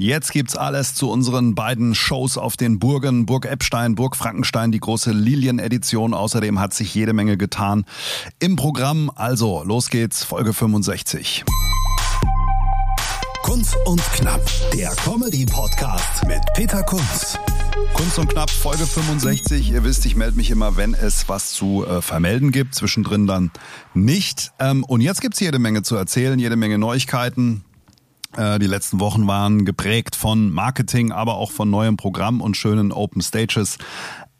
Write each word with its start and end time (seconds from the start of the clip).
Jetzt 0.00 0.32
gibt's 0.32 0.56
alles 0.56 0.94
zu 0.94 1.10
unseren 1.10 1.54
beiden 1.54 1.94
Shows 1.94 2.38
auf 2.38 2.56
den 2.56 2.78
Burgen, 2.78 3.26
Burg 3.26 3.44
Eppstein, 3.44 3.96
Burg 3.96 4.16
Frankenstein, 4.16 4.72
die 4.72 4.80
große 4.80 5.12
Lilien-Edition. 5.12 6.14
Außerdem 6.14 6.58
hat 6.58 6.72
sich 6.72 6.94
jede 6.94 7.12
Menge 7.12 7.36
getan 7.36 7.84
im 8.38 8.56
Programm. 8.56 9.12
Also, 9.14 9.62
los 9.62 9.90
geht's, 9.90 10.24
Folge 10.24 10.54
65. 10.54 11.44
Kunst 13.42 13.76
und 13.84 14.00
Knapp, 14.14 14.40
der 14.72 14.88
Comedy-Podcast 15.04 16.26
mit 16.26 16.40
Peter 16.54 16.82
Kunz. 16.82 17.38
Kunst 17.92 18.18
und 18.18 18.30
Knapp, 18.30 18.48
Folge 18.48 18.86
65. 18.86 19.70
Ihr 19.70 19.84
wisst, 19.84 20.06
ich 20.06 20.16
melde 20.16 20.38
mich 20.38 20.50
immer, 20.50 20.78
wenn 20.78 20.94
es 20.94 21.28
was 21.28 21.52
zu 21.52 21.84
äh, 21.84 22.00
vermelden 22.00 22.52
gibt, 22.52 22.74
zwischendrin 22.74 23.26
dann 23.26 23.50
nicht. 23.92 24.52
Ähm, 24.60 24.82
und 24.82 25.02
jetzt 25.02 25.20
gibt's 25.20 25.40
jede 25.40 25.58
Menge 25.58 25.82
zu 25.82 25.94
erzählen, 25.94 26.38
jede 26.38 26.56
Menge 26.56 26.78
Neuigkeiten. 26.78 27.64
Äh, 28.36 28.58
die 28.58 28.66
letzten 28.66 29.00
Wochen 29.00 29.26
waren 29.26 29.64
geprägt 29.64 30.16
von 30.16 30.50
Marketing, 30.50 31.12
aber 31.12 31.34
auch 31.36 31.50
von 31.50 31.70
neuem 31.70 31.96
Programm 31.96 32.40
und 32.40 32.56
schönen 32.56 32.92
Open 32.92 33.22
Stages. 33.22 33.78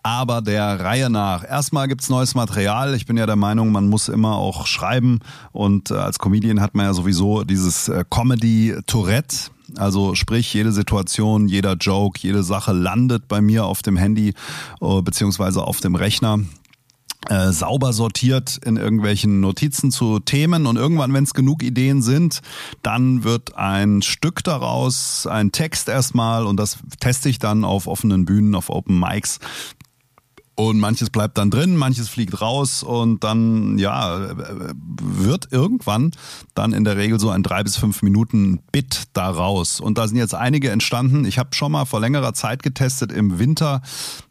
Aber 0.02 0.40
der 0.40 0.80
Reihe 0.80 1.10
nach. 1.10 1.44
Erstmal 1.44 1.86
gibt's 1.86 2.08
neues 2.08 2.34
Material. 2.34 2.94
Ich 2.94 3.04
bin 3.04 3.18
ja 3.18 3.26
der 3.26 3.36
Meinung, 3.36 3.70
man 3.70 3.88
muss 3.88 4.08
immer 4.08 4.36
auch 4.36 4.66
schreiben. 4.66 5.20
Und 5.52 5.90
äh, 5.90 5.94
als 5.94 6.18
Comedian 6.18 6.60
hat 6.60 6.74
man 6.74 6.86
ja 6.86 6.94
sowieso 6.94 7.44
dieses 7.44 7.88
äh, 7.88 8.04
Comedy-Tourette. 8.08 9.50
Also 9.76 10.14
sprich, 10.14 10.52
jede 10.54 10.72
Situation, 10.72 11.48
jeder 11.48 11.74
Joke, 11.74 12.18
jede 12.20 12.42
Sache 12.42 12.72
landet 12.72 13.28
bei 13.28 13.40
mir 13.40 13.66
auf 13.66 13.82
dem 13.82 13.96
Handy 13.96 14.34
beziehungsweise 14.80 15.62
auf 15.62 15.78
dem 15.78 15.94
Rechner 15.94 16.40
äh, 17.28 17.52
sauber 17.52 17.92
sortiert 17.92 18.58
in 18.64 18.76
irgendwelchen 18.76 19.40
Notizen 19.40 19.90
zu 19.90 20.20
Themen. 20.20 20.66
Und 20.66 20.76
irgendwann, 20.76 21.12
wenn 21.12 21.24
es 21.24 21.34
genug 21.34 21.62
Ideen 21.62 22.02
sind, 22.02 22.40
dann 22.82 23.24
wird 23.24 23.56
ein 23.56 24.02
Stück 24.02 24.42
daraus, 24.42 25.26
ein 25.26 25.52
Text 25.52 25.88
erstmal. 25.88 26.46
Und 26.46 26.56
das 26.56 26.78
teste 26.98 27.28
ich 27.28 27.38
dann 27.38 27.64
auf 27.64 27.86
offenen 27.86 28.24
Bühnen, 28.24 28.54
auf 28.54 28.70
Open 28.70 28.98
Mics 28.98 29.38
und 30.68 30.78
manches 30.78 31.10
bleibt 31.10 31.38
dann 31.38 31.50
drin, 31.50 31.76
manches 31.76 32.08
fliegt 32.08 32.40
raus 32.40 32.82
und 32.82 33.24
dann, 33.24 33.78
ja, 33.78 34.30
wird 34.74 35.48
irgendwann 35.50 36.10
dann 36.54 36.72
in 36.72 36.84
der 36.84 36.96
Regel 36.96 37.18
so 37.18 37.30
ein 37.30 37.42
drei 37.42 37.62
bis 37.62 37.76
fünf 37.76 38.02
Minuten 38.02 38.60
Bit 38.72 39.04
daraus. 39.14 39.80
Und 39.80 39.96
da 39.96 40.06
sind 40.06 40.18
jetzt 40.18 40.34
einige 40.34 40.70
entstanden. 40.70 41.24
Ich 41.24 41.38
habe 41.38 41.54
schon 41.54 41.72
mal 41.72 41.84
vor 41.84 42.00
längerer 42.00 42.34
Zeit 42.34 42.62
getestet 42.62 43.12
im 43.12 43.38
Winter 43.38 43.82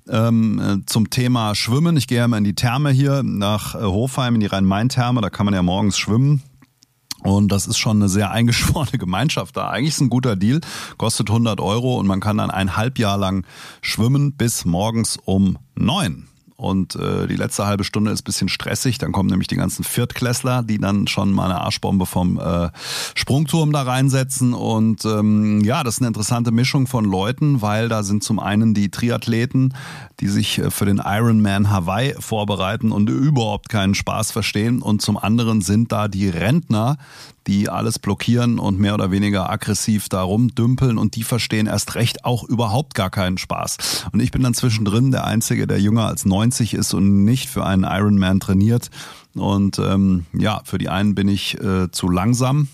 ähm, 0.07 0.83
zum 0.85 1.09
Thema 1.09 1.55
Schwimmen. 1.55 1.97
Ich 1.97 2.07
gehe 2.07 2.19
ja 2.19 2.27
mal 2.27 2.37
in 2.37 2.43
die 2.43 2.55
Therme 2.55 2.91
hier 2.91 3.23
nach 3.23 3.75
äh, 3.75 3.79
Hofheim, 3.79 4.35
in 4.35 4.41
die 4.41 4.47
Rhein-Main-Therme. 4.47 5.21
Da 5.21 5.29
kann 5.29 5.45
man 5.45 5.53
ja 5.53 5.63
morgens 5.63 5.97
schwimmen. 5.97 6.43
Und 7.23 7.51
das 7.51 7.67
ist 7.67 7.77
schon 7.77 7.97
eine 7.97 8.09
sehr 8.09 8.31
eingeschworene 8.31 8.91
Gemeinschaft 8.97 9.57
da. 9.57 9.69
Eigentlich 9.69 9.95
ist 9.95 10.01
ein 10.01 10.09
guter 10.09 10.35
Deal, 10.35 10.61
kostet 10.97 11.29
100 11.29 11.59
Euro 11.59 11.97
und 11.97 12.07
man 12.07 12.21
kann 12.21 12.37
dann 12.37 12.49
ein 12.49 12.77
Halbjahr 12.77 13.17
lang 13.17 13.45
schwimmen 13.81 14.33
bis 14.33 14.65
morgens 14.65 15.17
um 15.25 15.57
neun. 15.75 16.28
Und 16.59 16.97
äh, 16.97 17.25
die 17.25 17.37
letzte 17.37 17.65
halbe 17.65 17.85
Stunde 17.85 18.11
ist 18.11 18.23
bisschen 18.23 18.49
stressig. 18.49 18.97
Dann 18.97 19.13
kommen 19.13 19.29
nämlich 19.29 19.47
die 19.47 19.55
ganzen 19.55 19.85
Viertklässler, 19.85 20.61
die 20.61 20.77
dann 20.77 21.07
schon 21.07 21.31
mal 21.31 21.45
eine 21.45 21.61
Arschbombe 21.61 22.05
vom 22.05 22.37
äh, 22.37 22.69
Sprungturm 23.15 23.71
da 23.71 23.83
reinsetzen. 23.83 24.53
Und 24.53 25.05
ähm, 25.05 25.61
ja, 25.63 25.85
das 25.85 25.95
ist 25.95 26.01
eine 26.01 26.09
interessante 26.09 26.51
Mischung 26.51 26.85
von 26.85 27.05
Leuten, 27.05 27.61
weil 27.61 27.87
da 27.87 28.03
sind 28.03 28.25
zum 28.25 28.39
einen 28.39 28.73
die 28.73 28.91
Triathleten, 28.91 29.73
die 30.19 30.27
sich 30.27 30.59
äh, 30.59 30.69
für 30.69 30.83
den 30.83 31.01
Ironman 31.01 31.69
Hawaii 31.69 32.13
vorbereiten 32.19 32.91
und 32.91 33.09
überhaupt 33.09 33.69
keinen 33.69 33.95
Spaß 33.95 34.31
verstehen. 34.31 34.81
Und 34.81 35.01
zum 35.01 35.15
anderen 35.15 35.61
sind 35.61 35.93
da 35.93 36.09
die 36.09 36.27
Rentner, 36.27 36.97
die 37.49 37.67
alles 37.67 37.97
blockieren 37.97 38.59
und 38.59 38.79
mehr 38.79 38.93
oder 38.93 39.09
weniger 39.09 39.49
aggressiv 39.49 40.07
da 40.07 40.21
rumdümpeln 40.21 40.99
und 40.99 41.15
die 41.15 41.23
verstehen 41.23 41.65
erst 41.65 41.95
recht 41.95 42.23
auch 42.23 42.43
überhaupt 42.43 42.93
gar 42.93 43.09
keinen 43.09 43.39
Spaß. 43.39 44.05
Und 44.11 44.19
ich 44.19 44.29
bin 44.29 44.43
dann 44.43 44.53
zwischendrin 44.53 45.09
der 45.09 45.25
Einzige, 45.25 45.65
der 45.65 45.81
jünger 45.81 46.05
als 46.05 46.25
90 46.25 46.75
ist 46.75 46.93
und 46.93 47.25
nicht 47.25 47.49
für 47.49 47.65
einen 47.65 47.85
Ironman 47.85 48.39
trainiert. 48.39 48.91
Und 49.33 49.79
ähm, 49.79 50.27
ja, 50.31 50.61
für 50.63 50.77
die 50.77 50.89
einen 50.89 51.15
bin 51.15 51.27
ich 51.27 51.59
äh, 51.59 51.89
zu 51.89 52.07
langsam, 52.07 52.67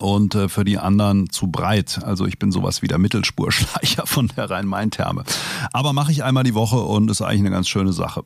und 0.00 0.34
äh, 0.34 0.48
für 0.48 0.64
die 0.64 0.78
anderen 0.78 1.30
zu 1.30 1.48
breit. 1.48 2.00
Also 2.04 2.26
ich 2.26 2.38
bin 2.38 2.50
sowas 2.52 2.82
wie 2.82 2.88
der 2.88 2.98
Mittelspurschleicher 2.98 4.06
von 4.06 4.28
der 4.36 4.50
Rhein-Main-Therme. 4.50 5.24
Aber 5.72 5.92
mache 5.92 6.10
ich 6.10 6.24
einmal 6.24 6.42
die 6.42 6.54
Woche 6.54 6.78
und 6.78 7.10
ist 7.10 7.20
eigentlich 7.20 7.40
eine 7.40 7.50
ganz 7.50 7.68
schöne 7.68 7.92
Sache. 7.92 8.24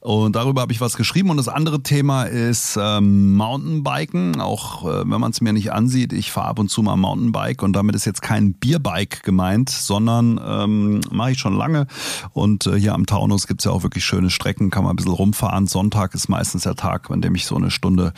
Und 0.00 0.34
darüber 0.36 0.62
habe 0.62 0.72
ich 0.72 0.80
was 0.80 0.96
geschrieben. 0.96 1.30
Und 1.30 1.36
das 1.36 1.48
andere 1.48 1.82
Thema 1.82 2.24
ist 2.24 2.78
ähm, 2.80 3.34
Mountainbiken. 3.34 4.40
Auch 4.40 4.84
äh, 4.86 5.00
wenn 5.00 5.20
man 5.20 5.30
es 5.30 5.40
mir 5.42 5.52
nicht 5.52 5.72
ansieht, 5.72 6.12
ich 6.14 6.32
fahre 6.32 6.48
ab 6.48 6.58
und 6.58 6.70
zu 6.70 6.82
mal 6.82 6.96
Mountainbike 6.96 7.62
und 7.62 7.74
damit 7.74 7.94
ist 7.94 8.06
jetzt 8.06 8.22
kein 8.22 8.54
Bierbike 8.54 9.22
gemeint, 9.22 9.68
sondern 9.68 10.40
ähm, 10.44 11.00
mache 11.10 11.32
ich 11.32 11.38
schon 11.38 11.54
lange. 11.54 11.86
Und 12.32 12.66
äh, 12.66 12.78
hier 12.78 12.94
am 12.94 13.04
Taunus 13.04 13.46
gibt's 13.46 13.64
ja 13.64 13.70
auch 13.70 13.82
wirklich 13.82 14.04
schöne 14.04 14.30
Strecken, 14.30 14.70
kann 14.70 14.84
man 14.84 14.94
ein 14.94 14.96
bisschen 14.96 15.12
rumfahren. 15.12 15.66
Sonntag 15.66 16.14
ist 16.14 16.28
meistens 16.28 16.62
der 16.62 16.74
Tag, 16.74 17.10
an 17.10 17.20
dem 17.20 17.34
ich 17.34 17.44
so 17.44 17.56
eine 17.56 17.70
Stunde 17.70 18.14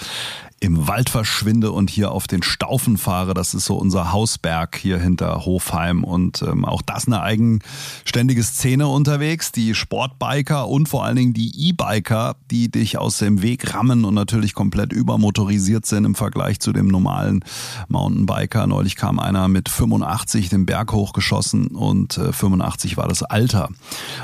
im 0.61 0.89
Wald 0.89 1.11
verschwinde 1.11 1.73
und 1.73 1.91
hier 1.91 2.11
auf 2.11 2.27
den 2.27 2.43
Staufen 2.85 2.97
fahre. 2.99 3.35
Das 3.35 3.55
ist 3.55 3.65
so 3.65 3.77
unser 3.77 4.13
Hausberg 4.13 4.77
hier 4.77 4.99
hinter 4.99 5.45
Hofheim 5.45 6.05
und 6.05 6.43
ähm, 6.43 6.65
auch 6.65 6.83
das 6.83 7.07
eine 7.07 7.23
eigenständige 7.23 8.43
Szene 8.43 8.89
unterwegs. 8.89 9.53
Die 9.53 9.75
Sportbiker 9.75 10.69
und 10.69 10.89
vor 10.89 11.05
allen 11.05 11.17
Dingen 11.17 11.33
die 11.33 11.69
E-Biker, 11.69 12.37
die 12.51 12.71
dich 12.71 12.99
aus 12.99 13.19
dem 13.19 13.43
Weg 13.43 13.75
rammen 13.75 14.05
und 14.05 14.15
natürlich 14.15 14.55
komplett 14.55 14.93
übermotorisiert 14.93 15.87
sind 15.87 16.05
im 16.05 16.15
Vergleich 16.15 16.61
zu 16.61 16.73
dem 16.73 16.89
normalen 16.89 17.45
Mountainbiker. 17.89 18.67
Neulich 18.67 18.97
kam 18.97 19.19
einer 19.19 19.49
mit 19.49 19.69
85 19.69 20.49
den 20.49 20.67
Berg 20.67 20.93
hochgeschossen 20.93 21.69
und 21.69 22.19
äh, 22.19 22.33
85 22.33 22.97
war 22.97 23.09
das 23.09 23.23
Alter. 23.23 23.69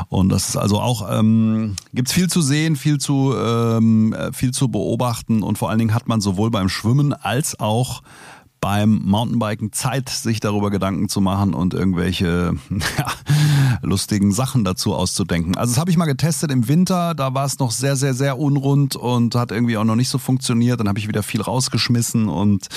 Und 0.08 0.28
das 0.28 0.50
ist 0.50 0.56
also 0.56 0.80
auch, 0.80 1.08
ähm, 1.10 1.76
gibt's 1.94 2.12
viel 2.12 2.28
zu 2.28 2.42
sehen, 2.42 2.76
viel 2.76 2.98
zu, 2.98 3.34
ähm, 3.36 4.12
äh, 4.12 4.32
viel 4.32 4.52
zu 4.52 4.68
beobachten 4.68 5.42
und 5.42 5.56
vor 5.58 5.70
allen 5.70 5.78
Dingen 5.78 5.94
hat 5.94 6.08
man 6.08 6.20
so 6.20 6.30
sowohl 6.30 6.50
beim 6.50 6.68
Schwimmen 6.68 7.12
als 7.12 7.58
auch 7.58 8.02
beim 8.60 9.00
Mountainbiken 9.04 9.72
Zeit, 9.72 10.08
sich 10.08 10.40
darüber 10.40 10.70
Gedanken 10.70 11.08
zu 11.08 11.20
machen 11.20 11.54
und 11.54 11.72
irgendwelche 11.72 12.54
ja, 12.98 13.06
lustigen 13.82 14.32
Sachen 14.32 14.64
dazu 14.64 14.94
auszudenken. 14.94 15.56
Also 15.56 15.72
das 15.72 15.80
habe 15.80 15.90
ich 15.90 15.96
mal 15.96 16.06
getestet 16.06 16.50
im 16.50 16.68
Winter, 16.68 17.14
da 17.14 17.34
war 17.34 17.46
es 17.46 17.58
noch 17.58 17.70
sehr, 17.70 17.96
sehr, 17.96 18.14
sehr 18.14 18.38
unrund 18.38 18.96
und 18.96 19.34
hat 19.34 19.50
irgendwie 19.50 19.76
auch 19.76 19.84
noch 19.84 19.96
nicht 19.96 20.08
so 20.08 20.18
funktioniert. 20.18 20.80
Dann 20.80 20.88
habe 20.88 20.98
ich 20.98 21.08
wieder 21.08 21.22
viel 21.22 21.40
rausgeschmissen 21.40 22.28
und 22.28 22.68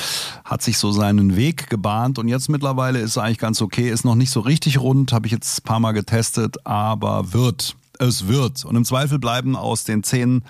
hat 0.45 0.61
sich 0.61 0.77
so 0.77 0.91
seinen 0.91 1.35
Weg 1.35 1.69
gebahnt. 1.69 2.17
Und 2.17 2.27
jetzt 2.27 2.50
mittlerweile 2.50 3.00
ist 3.00 3.11
es 3.11 3.17
eigentlich 3.17 3.39
ganz 3.39 3.61
okay, 3.61 3.89
ist 3.89 4.05
noch 4.05 4.15
nicht 4.15 4.31
so 4.31 4.39
richtig 4.39 4.79
rund, 4.79 5.11
habe 5.11 5.27
ich 5.27 5.31
jetzt 5.31 5.59
ein 5.59 5.63
paar 5.63 5.79
Mal 5.79 5.91
getestet, 5.91 6.65
aber 6.65 7.33
wird. 7.33 7.75
Es 8.00 8.27
wird. 8.27 8.65
Und 8.65 8.75
im 8.75 8.85
Zweifel 8.85 9.19
bleiben 9.19 9.55
aus 9.55 9.83
den 9.83 10.03
zehn 10.03 10.44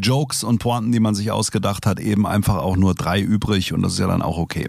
Jokes 0.00 0.44
und 0.44 0.58
Pointen, 0.58 0.92
die 0.92 1.00
man 1.00 1.14
sich 1.14 1.30
ausgedacht 1.30 1.86
hat, 1.86 2.00
eben 2.00 2.26
einfach 2.26 2.56
auch 2.56 2.76
nur 2.76 2.94
drei 2.94 3.20
übrig 3.20 3.72
und 3.72 3.82
das 3.82 3.94
ist 3.94 3.98
ja 3.98 4.06
dann 4.06 4.22
auch 4.22 4.38
okay. 4.38 4.68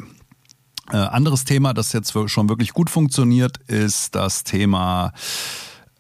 Äh, 0.91 0.97
anderes 0.97 1.45
Thema, 1.45 1.73
das 1.73 1.94
jetzt 1.94 2.13
schon 2.28 2.50
wirklich 2.50 2.73
gut 2.73 2.89
funktioniert, 2.89 3.57
ist 3.67 4.16
das 4.16 4.44
Thema 4.44 5.13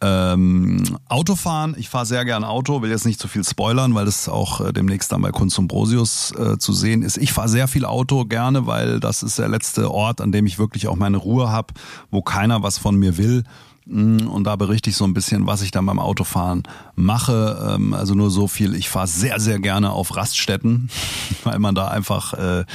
ähm, 0.01 0.83
Autofahren. 1.07 1.75
Ich 1.77 1.87
fahre 1.87 2.05
sehr 2.05 2.25
gern 2.25 2.43
Auto, 2.43 2.81
will 2.81 2.89
jetzt 2.89 3.05
nicht 3.05 3.19
zu 3.19 3.29
viel 3.29 3.45
spoilern, 3.45 3.95
weil 3.95 4.05
das 4.05 4.27
auch 4.27 4.59
äh, 4.59 4.73
demnächst 4.73 5.11
dann 5.13 5.21
bei 5.21 5.31
Kunst 5.31 5.57
und 5.57 5.69
Brosius 5.69 6.33
äh, 6.37 6.57
zu 6.57 6.73
sehen 6.73 7.03
ist. 7.03 7.17
Ich 7.17 7.31
fahre 7.31 7.47
sehr 7.47 7.69
viel 7.69 7.85
Auto 7.85 8.25
gerne, 8.25 8.67
weil 8.67 8.99
das 8.99 9.23
ist 9.23 9.39
der 9.39 9.47
letzte 9.47 9.89
Ort, 9.89 10.19
an 10.19 10.33
dem 10.33 10.45
ich 10.45 10.59
wirklich 10.59 10.87
auch 10.89 10.97
meine 10.97 11.17
Ruhe 11.17 11.49
habe, 11.49 11.73
wo 12.11 12.21
keiner 12.21 12.61
was 12.63 12.77
von 12.77 12.97
mir 12.97 13.17
will 13.17 13.43
und 13.85 14.45
da 14.45 14.55
berichte 14.55 14.89
ich 14.89 14.95
so 14.95 15.03
ein 15.03 15.13
bisschen, 15.13 15.45
was 15.45 15.61
ich 15.61 15.71
dann 15.71 15.85
beim 15.85 15.99
Autofahren 15.99 16.63
mache. 16.95 17.75
Ähm, 17.75 17.93
also 17.93 18.13
nur 18.13 18.31
so 18.31 18.47
viel, 18.47 18.75
ich 18.75 18.89
fahre 18.89 19.07
sehr, 19.07 19.39
sehr 19.41 19.59
gerne 19.59 19.91
auf 19.91 20.15
Raststätten, 20.15 20.89
weil 21.43 21.59
man 21.59 21.75
da 21.75 21.89
einfach 21.89 22.33
äh, 22.33 22.65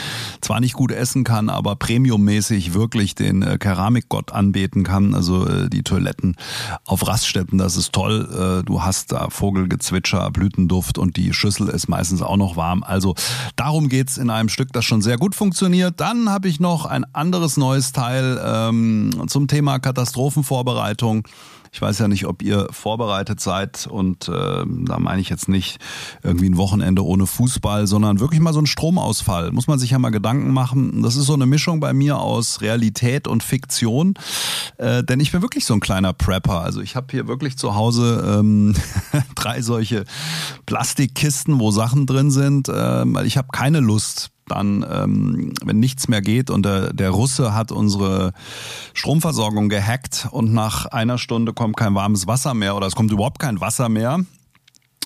zwar 0.42 0.60
nicht 0.60 0.74
gut 0.74 0.92
essen 0.92 1.24
kann, 1.24 1.48
aber 1.48 1.76
premiummäßig 1.76 2.74
wirklich 2.74 3.14
den 3.14 3.42
äh, 3.42 3.56
Keramikgott 3.56 4.32
anbeten 4.32 4.84
kann. 4.84 5.14
Also 5.14 5.46
äh, 5.46 5.70
die 5.70 5.82
Toiletten 5.82 6.36
auf 6.84 7.06
Raststätten, 7.06 7.56
das 7.56 7.76
ist 7.76 7.92
toll. 7.92 8.60
Äh, 8.60 8.64
du 8.64 8.82
hast 8.82 9.12
da 9.12 9.30
Vogelgezwitscher, 9.30 10.30
Blütenduft 10.30 10.98
und 10.98 11.16
die 11.16 11.32
Schüssel 11.32 11.68
ist 11.68 11.88
meistens 11.88 12.20
auch 12.20 12.36
noch 12.36 12.56
warm. 12.56 12.82
Also 12.82 13.14
darum 13.56 13.88
geht's 13.88 14.18
in 14.18 14.28
einem 14.28 14.50
Stück, 14.50 14.74
das 14.74 14.84
schon 14.84 15.00
sehr 15.00 15.16
gut 15.16 15.34
funktioniert. 15.34 16.00
Dann 16.00 16.28
habe 16.28 16.48
ich 16.48 16.60
noch 16.60 16.84
ein 16.84 17.06
anderes 17.14 17.56
neues 17.56 17.92
Teil 17.92 18.38
ähm, 18.44 19.22
zum 19.26 19.48
Thema 19.48 19.78
Katastrophenvorbereitung. 19.78 20.97
Vorbereitung. 20.98 21.26
Ich 21.70 21.82
weiß 21.82 21.98
ja 21.98 22.08
nicht, 22.08 22.24
ob 22.24 22.42
ihr 22.42 22.66
vorbereitet 22.70 23.40
seid 23.40 23.86
und 23.86 24.26
äh, 24.28 24.64
da 24.64 24.98
meine 24.98 25.20
ich 25.20 25.28
jetzt 25.28 25.50
nicht 25.50 25.78
irgendwie 26.22 26.48
ein 26.48 26.56
Wochenende 26.56 27.04
ohne 27.04 27.26
Fußball, 27.26 27.86
sondern 27.86 28.20
wirklich 28.20 28.40
mal 28.40 28.54
so 28.54 28.60
ein 28.60 28.66
Stromausfall. 28.66 29.52
Muss 29.52 29.66
man 29.66 29.78
sich 29.78 29.90
ja 29.90 29.98
mal 29.98 30.08
Gedanken 30.08 30.50
machen. 30.50 31.02
Das 31.02 31.14
ist 31.14 31.26
so 31.26 31.34
eine 31.34 31.44
Mischung 31.44 31.78
bei 31.78 31.92
mir 31.92 32.18
aus 32.18 32.62
Realität 32.62 33.28
und 33.28 33.42
Fiktion, 33.42 34.14
äh, 34.78 35.04
denn 35.04 35.20
ich 35.20 35.30
bin 35.30 35.42
wirklich 35.42 35.66
so 35.66 35.74
ein 35.74 35.80
kleiner 35.80 36.14
Prepper. 36.14 36.62
Also 36.62 36.80
ich 36.80 36.96
habe 36.96 37.08
hier 37.10 37.28
wirklich 37.28 37.58
zu 37.58 37.74
Hause 37.74 38.38
ähm, 38.38 38.74
drei 39.34 39.60
solche 39.60 40.04
Plastikkisten, 40.64 41.60
wo 41.60 41.70
Sachen 41.70 42.06
drin 42.06 42.30
sind, 42.30 42.70
äh, 42.70 42.72
weil 42.72 43.26
ich 43.26 43.36
habe 43.36 43.48
keine 43.52 43.80
Lust 43.80 44.30
dann, 44.48 44.84
ähm, 44.90 45.52
wenn 45.64 45.78
nichts 45.78 46.08
mehr 46.08 46.22
geht 46.22 46.50
und 46.50 46.64
der, 46.64 46.92
der 46.92 47.10
Russe 47.10 47.54
hat 47.54 47.72
unsere 47.72 48.32
Stromversorgung 48.94 49.68
gehackt 49.68 50.28
und 50.30 50.52
nach 50.52 50.86
einer 50.86 51.18
Stunde 51.18 51.52
kommt 51.52 51.76
kein 51.76 51.94
warmes 51.94 52.26
Wasser 52.26 52.54
mehr 52.54 52.76
oder 52.76 52.86
es 52.86 52.94
kommt 52.94 53.12
überhaupt 53.12 53.38
kein 53.38 53.60
Wasser 53.60 53.88
mehr, 53.88 54.20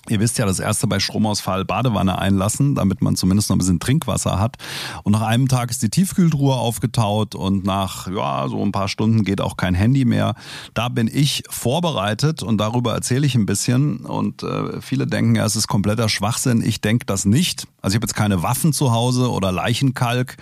Ihr 0.09 0.19
wisst 0.19 0.37
ja, 0.37 0.45
das 0.45 0.59
erste 0.59 0.85
bei 0.85 0.99
Stromausfall 0.99 1.63
Badewanne 1.63 2.19
einlassen, 2.19 2.75
damit 2.75 3.01
man 3.01 3.15
zumindest 3.15 3.49
noch 3.49 3.55
ein 3.55 3.59
bisschen 3.59 3.79
Trinkwasser 3.79 4.37
hat. 4.37 4.57
Und 5.03 5.13
nach 5.13 5.21
einem 5.21 5.47
Tag 5.47 5.71
ist 5.71 5.81
die 5.81 5.89
Tiefkühltruhe 5.89 6.55
aufgetaut 6.55 7.35
und 7.35 7.63
nach 7.63 8.07
ja, 8.07 8.49
so 8.49 8.61
ein 8.61 8.73
paar 8.73 8.89
Stunden 8.89 9.23
geht 9.23 9.39
auch 9.39 9.55
kein 9.55 9.75
Handy 9.75 10.03
mehr. 10.03 10.35
Da 10.73 10.89
bin 10.89 11.09
ich 11.11 11.43
vorbereitet 11.49 12.43
und 12.43 12.57
darüber 12.57 12.93
erzähle 12.93 13.25
ich 13.25 13.35
ein 13.35 13.45
bisschen. 13.45 13.99
Und 13.99 14.43
äh, 14.43 14.81
viele 14.81 15.07
denken 15.07 15.35
ja, 15.35 15.45
es 15.45 15.55
ist 15.55 15.69
kompletter 15.69 16.09
Schwachsinn. 16.09 16.61
Ich 16.61 16.81
denke 16.81 17.05
das 17.05 17.23
nicht. 17.23 17.65
Also 17.81 17.93
ich 17.93 17.97
habe 17.97 18.05
jetzt 18.05 18.15
keine 18.15 18.43
Waffen 18.43 18.73
zu 18.73 18.91
Hause 18.91 19.31
oder 19.31 19.53
Leichenkalk 19.53 20.35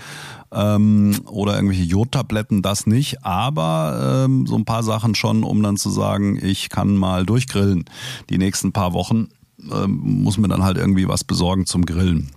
ähm, 0.51 1.21
oder 1.25 1.56
irgendwelche 1.56 1.83
Jodtabletten, 1.83 2.62
das 2.62 2.88
nicht, 2.88 3.24
aber 3.24 4.25
ähm, 4.25 4.45
so 4.45 4.56
ein 4.56 4.65
paar 4.65 4.83
Sachen 4.83 5.15
schon, 5.15 5.44
um 5.44 5.63
dann 5.63 5.77
zu 5.77 5.89
sagen, 5.89 6.38
ich 6.42 6.69
kann 6.69 6.95
mal 6.95 7.25
durchgrillen. 7.25 7.86
Die 8.30 8.38
nächsten 8.38 8.71
paar 8.71 8.94
Wochen 8.94 9.30
ähm, 9.71 10.01
muss 10.24 10.38
mir 10.38 10.48
dann 10.48 10.63
halt 10.63 10.77
irgendwie 10.77 11.07
was 11.07 11.24
besorgen 11.24 11.65
zum 11.65 11.86
Grillen. 11.86 12.31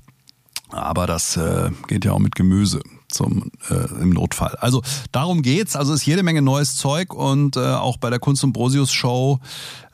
Aber 0.70 1.06
das 1.06 1.36
äh, 1.36 1.70
geht 1.88 2.04
ja 2.04 2.12
auch 2.12 2.18
mit 2.18 2.34
Gemüse 2.34 2.80
zum 3.14 3.50
äh, 3.70 4.02
im 4.02 4.10
Notfall. 4.10 4.56
Also 4.60 4.82
darum 5.12 5.42
geht's. 5.42 5.76
Also 5.76 5.94
ist 5.94 6.04
jede 6.04 6.22
Menge 6.22 6.42
neues 6.42 6.76
Zeug 6.76 7.14
und 7.14 7.56
äh, 7.56 7.60
auch 7.60 7.96
bei 7.96 8.10
der 8.10 8.18
Kunst 8.18 8.44
und 8.44 8.52
Brosius 8.52 8.92
Show. 8.92 9.40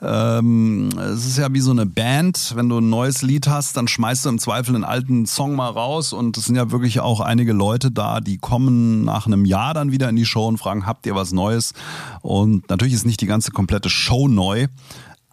Ähm, 0.03 0.89
es 0.99 1.27
ist 1.27 1.39
ja 1.39 1.53
wie 1.53 1.61
so 1.61 1.71
eine 1.71 1.87
Band. 1.87 2.53
Wenn 2.57 2.69
du 2.69 2.79
ein 2.79 2.89
neues 2.89 3.23
Lied 3.23 3.49
hast, 3.49 3.77
dann 3.77 3.87
schmeißt 3.87 4.25
du 4.25 4.31
im 4.31 4.39
Zweifel 4.39 4.75
einen 4.75 4.85
alten 4.85 5.27
Song 5.27 5.55
mal 5.55 5.69
raus 5.69 6.13
und 6.13 6.37
es 6.39 6.47
sind 6.47 6.57
ja 6.57 6.71
wirklich 6.71 7.01
auch 7.01 7.21
einige 7.21 7.53
Leute 7.53 7.91
da, 7.91 8.21
die 8.21 8.39
kommen 8.39 9.05
nach 9.05 9.27
einem 9.27 9.45
Jahr 9.45 9.75
dann 9.75 9.93
wieder 9.93 10.09
in 10.09 10.17
die 10.17 10.25
Show 10.25 10.47
und 10.47 10.59
fragen, 10.59 10.87
habt 10.87 11.07
ihr 11.07 11.15
was 11.15 11.33
Neues? 11.33 11.75
Und 12.23 12.69
natürlich 12.71 12.95
ist 12.95 13.07
nicht 13.07 13.21
die 13.21 13.27
ganze 13.27 13.51
komplette 13.51 13.91
Show 13.91 14.29
neu. 14.29 14.69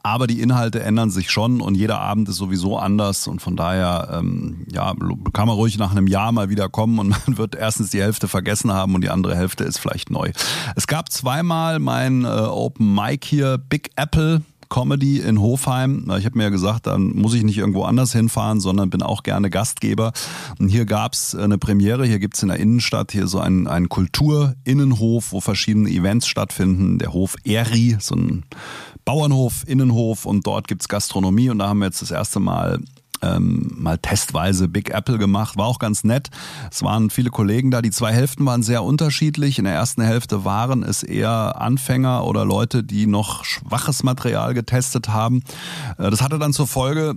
Aber 0.08 0.26
die 0.26 0.40
Inhalte 0.40 0.82
ändern 0.82 1.10
sich 1.10 1.30
schon 1.30 1.60
und 1.60 1.76
jeder 1.76 2.00
Abend 2.00 2.30
ist 2.30 2.38
sowieso 2.38 2.78
anders 2.78 3.28
und 3.28 3.42
von 3.42 3.58
daher 3.58 4.08
ähm, 4.14 4.66
ja, 4.72 4.94
kann 5.34 5.48
man 5.48 5.58
ruhig 5.58 5.78
nach 5.78 5.92
einem 5.92 6.08
Jahr 6.08 6.32
mal 6.32 6.50
wieder 6.50 6.70
kommen 6.70 6.98
und 6.98 7.10
man 7.28 7.38
wird 7.38 7.56
erstens 7.56 7.90
die 7.90 8.02
Hälfte 8.02 8.30
vergessen 8.30 8.72
haben 8.72 8.96
und 8.96 9.02
die 9.02 9.10
andere 9.10 9.36
Hälfte 9.36 9.66
ist 9.66 9.80
vielleicht 9.80 10.10
neu. 10.10 10.32
Es 10.78 10.88
gab 10.88 11.12
zweimal 11.12 11.80
mein 11.80 12.24
äh, 12.24 12.28
Open 12.28 12.96
Mic 12.96 13.28
hier, 13.28 13.58
Big 13.58 13.90
Apple. 13.98 14.44
Comedy 14.70 15.20
in 15.20 15.40
Hofheim. 15.40 16.06
Ich 16.18 16.26
habe 16.26 16.38
mir 16.38 16.46
ja 16.46 16.50
gesagt, 16.50 16.88
dann 16.88 17.16
muss 17.16 17.34
ich 17.34 17.44
nicht 17.44 17.58
irgendwo 17.58 17.84
anders 17.84 18.14
hinfahren, 18.14 18.60
sondern 18.60 18.90
bin 18.90 19.02
auch 19.02 19.24
gerne 19.24 19.50
Gastgeber. 19.50 20.14
Und 20.60 20.70
hier 20.70 20.86
gab's 20.86 21.36
eine 21.36 21.58
Premiere, 21.58 22.06
hier 22.06 22.20
gibt's 22.20 22.42
in 22.42 22.50
der 22.50 22.60
Innenstadt 22.60 23.12
hier 23.12 23.28
so 23.28 23.40
einen, 23.40 23.68
einen 23.68 23.90
Kulturinnenhof, 23.90 25.32
wo 25.32 25.42
verschiedene 25.42 25.90
Events 25.90 26.28
stattfinden. 26.28 27.00
Der 27.00 27.14
Hof 27.14 27.36
Eri, 27.44 27.98
so 28.00 28.16
ein 28.16 28.44
Bauernhof, 29.06 29.64
Innenhof 29.68 30.26
und 30.26 30.46
dort 30.46 30.68
gibt's 30.68 30.90
Gastronomie 30.90 31.50
und 31.50 31.60
da 31.60 31.70
haben 31.70 31.80
wir 31.80 31.86
jetzt 31.86 32.02
das 32.02 32.12
erste 32.12 32.40
Mal 32.40 32.80
ähm, 33.36 33.72
mal 33.76 33.98
testweise 33.98 34.68
Big 34.68 34.90
Apple 34.90 35.18
gemacht. 35.18 35.58
War 35.58 35.66
auch 35.66 35.80
ganz 35.80 36.04
nett. 36.04 36.30
Es 36.72 36.84
waren 36.84 37.10
viele 37.10 37.30
Kollegen 37.30 37.72
da. 37.72 37.82
Die 37.82 37.92
zwei 37.92 38.14
Hälften 38.14 38.46
waren 38.46 38.64
sehr 38.64 38.84
unterschiedlich. 38.84 39.60
In 39.60 39.66
der 39.66 39.74
ersten 39.74 40.02
Hälfte 40.02 40.46
waren 40.46 40.84
es 40.84 41.04
eher 41.04 41.62
Anfänger 41.62 42.26
oder 42.26 42.46
Leute, 42.46 42.84
die 42.84 43.08
noch 43.08 43.44
schwaches 43.44 44.04
Material 44.04 44.54
getestet 44.54 45.10
haben. 45.10 45.44
Äh, 45.98 46.10
das 46.10 46.22
hatte 46.22 46.40
dann 46.40 46.54
zur 46.54 46.68
Folge, 46.68 47.16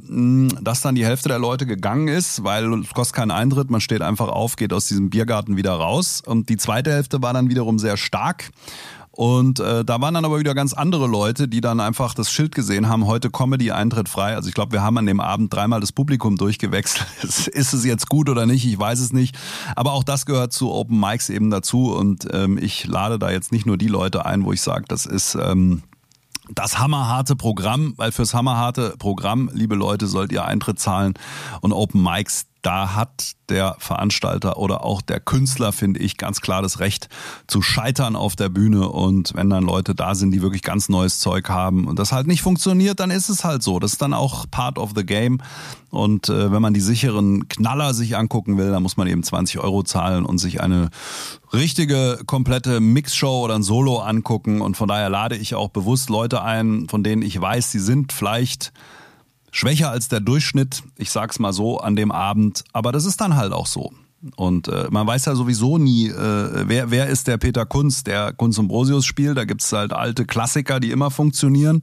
dass 0.61 0.81
dann 0.81 0.95
die 0.95 1.05
Hälfte 1.05 1.29
der 1.29 1.39
Leute 1.39 1.67
gegangen 1.67 2.09
ist, 2.09 2.45
weil 2.45 2.73
es 2.81 2.91
kostet 2.91 3.17
keinen 3.17 3.31
Eintritt. 3.31 3.71
Man 3.71 3.81
steht 3.81 4.03
einfach 4.03 4.29
auf, 4.29 4.57
geht 4.57 4.73
aus 4.73 4.87
diesem 4.87 5.11
Biergarten 5.11 5.57
wieder 5.57 5.73
raus. 5.73 6.23
Und 6.25 6.49
die 6.49 6.57
zweite 6.57 6.93
Hälfte 6.93 7.23
war 7.23 7.33
dann 7.33 7.49
wiederum 7.49 7.79
sehr 7.79 7.97
stark 7.97 8.51
und 9.20 9.61
äh, 9.61 9.84
da 9.84 10.00
waren 10.00 10.14
dann 10.14 10.25
aber 10.25 10.38
wieder 10.38 10.55
ganz 10.55 10.72
andere 10.72 11.06
Leute, 11.06 11.46
die 11.46 11.61
dann 11.61 11.78
einfach 11.78 12.14
das 12.14 12.32
Schild 12.32 12.55
gesehen 12.55 12.88
haben, 12.88 13.06
heute 13.06 13.28
Comedy 13.31 13.70
Eintritt 13.70 14.08
frei. 14.08 14.34
Also 14.34 14.49
ich 14.49 14.55
glaube, 14.55 14.72
wir 14.72 14.81
haben 14.81 14.96
an 14.96 15.05
dem 15.05 15.20
Abend 15.20 15.52
dreimal 15.52 15.78
das 15.78 15.93
Publikum 15.93 16.38
durchgewechselt. 16.38 17.06
Ist 17.22 17.75
es 17.75 17.84
jetzt 17.84 18.08
gut 18.08 18.31
oder 18.31 18.46
nicht? 18.46 18.64
Ich 18.64 18.78
weiß 18.78 18.99
es 18.99 19.12
nicht. 19.12 19.37
Aber 19.76 19.93
auch 19.93 20.05
das 20.05 20.25
gehört 20.25 20.55
zu 20.55 20.72
Open 20.72 20.99
Mics 20.99 21.28
eben 21.28 21.50
dazu. 21.50 21.93
Und 21.93 22.28
ähm, 22.32 22.56
ich 22.56 22.87
lade 22.87 23.19
da 23.19 23.31
jetzt 23.31 23.52
nicht 23.52 23.67
nur 23.67 23.76
die 23.76 23.88
Leute 23.88 24.25
ein, 24.25 24.46
wo 24.46 24.55
ich 24.55 24.62
sage, 24.62 24.87
das 24.88 25.05
ist 25.05 25.34
ähm, 25.34 25.82
das 26.55 26.78
hammerharte 26.78 27.37
Programm, 27.37 27.93
weil 27.99 28.12
fürs 28.12 28.32
hammerharte 28.32 28.94
Programm, 28.99 29.50
liebe 29.52 29.75
Leute, 29.75 30.06
sollt 30.06 30.32
ihr 30.32 30.46
Eintritt 30.46 30.78
zahlen 30.78 31.12
und 31.61 31.75
Open 31.75 32.02
Mics, 32.02 32.46
da 32.62 32.95
hat 32.95 33.33
der 33.49 33.77
Veranstalter 33.79 34.59
oder 34.59 34.85
auch 34.85 35.03
der 35.03 35.21
Künstler, 35.21 35.73
finde 35.73 36.01
ich, 36.01 36.17
ganz 36.17 36.41
klar 36.41 36.62
das 36.62 36.79
Recht 36.79 37.09
zu 37.47 37.62
scheitern 37.62 38.17
auf 38.17 38.37
der 38.37 38.49
Bühne. 38.49 38.89
Und 38.89 39.33
wenn 39.35 39.51
dann 39.51 39.65
Leute 39.65 39.95
da 39.95 40.15
sind, 40.15 40.31
die 40.31 40.43
wirklich 40.43 40.62
ganz 40.62 40.89
neues 40.89 41.19
Zeug 41.21 41.49
haben 41.49 41.87
und 41.87 41.99
das 41.99 42.12
halt 42.12 42.27
nicht 42.27 42.43
funktioniert, 42.43 43.01
dann 43.01 43.11
ist 43.11 43.29
es 43.29 43.45
halt 43.45 43.62
so. 43.62 43.79
Das 43.79 43.93
ist 43.93 44.03
dann 44.03 44.15
auch 44.15 44.47
part 44.51 44.79
of 44.79 44.93
the 44.95 45.05
game. 45.05 45.39
Und 45.91 46.29
äh, 46.29 46.53
wenn 46.53 46.62
man 46.62 46.75
die 46.75 46.81
sicheren 46.81 47.49
Knaller 47.49 47.95
sich 47.95 48.17
angucken 48.17 48.57
will, 48.57 48.71
dann 48.71 48.83
muss 48.83 48.97
man 48.97 49.09
eben 49.09 49.23
20 49.23 49.59
Euro 49.59 49.83
zahlen 49.83 50.25
und 50.25 50.39
sich 50.39 50.61
eine 50.61 50.91
richtige, 51.53 52.21
komplette 52.27 52.81
Mixshow 52.81 53.45
oder 53.45 53.57
ein 53.57 53.62
Solo 53.62 53.99
angucken. 53.99 54.61
Und 54.61 54.77
von 54.77 54.89
daher 54.89 55.11
lade 55.11 55.37
ich 55.37 55.55
auch 55.55 55.71
bewusst 55.71 56.11
Leute 56.11 56.43
ein, 56.43 56.87
von 56.89 57.03
denen 57.03 57.23
ich 57.23 57.41
weiß, 57.41 57.73
sie 57.73 57.81
sind 57.81 58.12
vielleicht 58.12 58.73
schwächer 59.52 59.91
als 59.91 60.08
der 60.08 60.20
Durchschnitt, 60.20 60.82
ich 60.97 61.11
sag's 61.11 61.38
mal 61.38 61.52
so, 61.52 61.79
an 61.79 61.97
dem 61.97 62.12
Abend. 62.12 62.64
Aber 62.73 62.93
das 62.93 63.05
ist 63.05 63.20
dann 63.20 63.37
halt 63.37 63.52
auch 63.52 63.67
so. 63.67 63.93
Und 64.37 64.69
äh, 64.69 64.87
man 64.91 65.06
weiß 65.06 65.25
ja 65.25 65.35
sowieso 65.35 65.79
nie, 65.79 66.08
äh, 66.08 66.69
wer, 66.69 66.91
wer 66.91 67.06
ist 67.06 67.26
der 67.26 67.38
Peter 67.38 67.64
Kunz, 67.64 68.05
der 68.05 68.35
Kunz 68.35 68.58
und 68.58 68.69
Brosius 68.69 69.06
spielt. 69.06 69.38
Da 69.38 69.47
gibt's 69.47 69.73
halt 69.73 69.94
alte 69.94 70.26
Klassiker, 70.26 70.79
die 70.79 70.91
immer 70.91 71.11
funktionieren, 71.11 71.81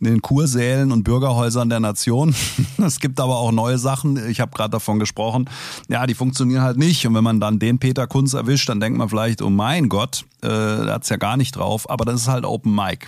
in 0.00 0.06
den 0.06 0.20
Kursälen 0.20 0.90
und 0.90 1.04
Bürgerhäusern 1.04 1.68
der 1.68 1.78
Nation. 1.78 2.34
es 2.78 2.98
gibt 2.98 3.20
aber 3.20 3.36
auch 3.36 3.52
neue 3.52 3.78
Sachen, 3.78 4.16
ich 4.28 4.40
habe 4.40 4.50
gerade 4.50 4.70
davon 4.70 4.98
gesprochen, 4.98 5.48
ja, 5.88 6.08
die 6.08 6.14
funktionieren 6.14 6.62
halt 6.62 6.76
nicht. 6.76 7.06
Und 7.06 7.14
wenn 7.14 7.24
man 7.24 7.38
dann 7.38 7.60
den 7.60 7.78
Peter 7.78 8.08
Kunz 8.08 8.34
erwischt, 8.34 8.68
dann 8.68 8.80
denkt 8.80 8.98
man 8.98 9.08
vielleicht, 9.08 9.40
oh 9.40 9.50
mein 9.50 9.88
Gott, 9.88 10.24
äh, 10.42 10.48
der 10.48 10.94
hat's 10.94 11.08
ja 11.08 11.18
gar 11.18 11.36
nicht 11.36 11.54
drauf. 11.54 11.88
Aber 11.88 12.04
das 12.04 12.22
ist 12.22 12.28
halt 12.28 12.44
Open 12.44 12.74
Mic. 12.74 13.06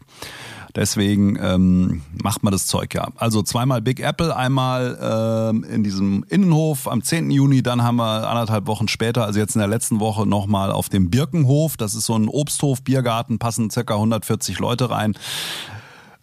Deswegen 0.74 1.38
ähm, 1.40 2.02
macht 2.22 2.42
man 2.42 2.52
das 2.52 2.66
Zeug 2.66 2.94
ja. 2.94 3.08
Also 3.16 3.42
zweimal 3.42 3.82
Big 3.82 4.00
Apple, 4.00 4.34
einmal 4.34 4.98
ähm, 5.00 5.64
in 5.64 5.82
diesem 5.82 6.24
Innenhof 6.28 6.88
am 6.88 7.02
10. 7.02 7.30
Juni, 7.30 7.62
dann 7.62 7.82
haben 7.82 7.96
wir 7.96 8.28
anderthalb 8.28 8.66
Wochen 8.66 8.88
später, 8.88 9.24
also 9.24 9.38
jetzt 9.38 9.54
in 9.54 9.60
der 9.60 9.68
letzten 9.68 10.00
Woche 10.00 10.26
nochmal 10.26 10.70
auf 10.70 10.88
dem 10.88 11.10
Birkenhof. 11.10 11.76
Das 11.76 11.94
ist 11.94 12.06
so 12.06 12.16
ein 12.16 12.28
Obsthof, 12.28 12.82
Biergarten, 12.82 13.38
passen 13.38 13.70
circa 13.70 13.94
140 13.94 14.58
Leute 14.58 14.90
rein 14.90 15.14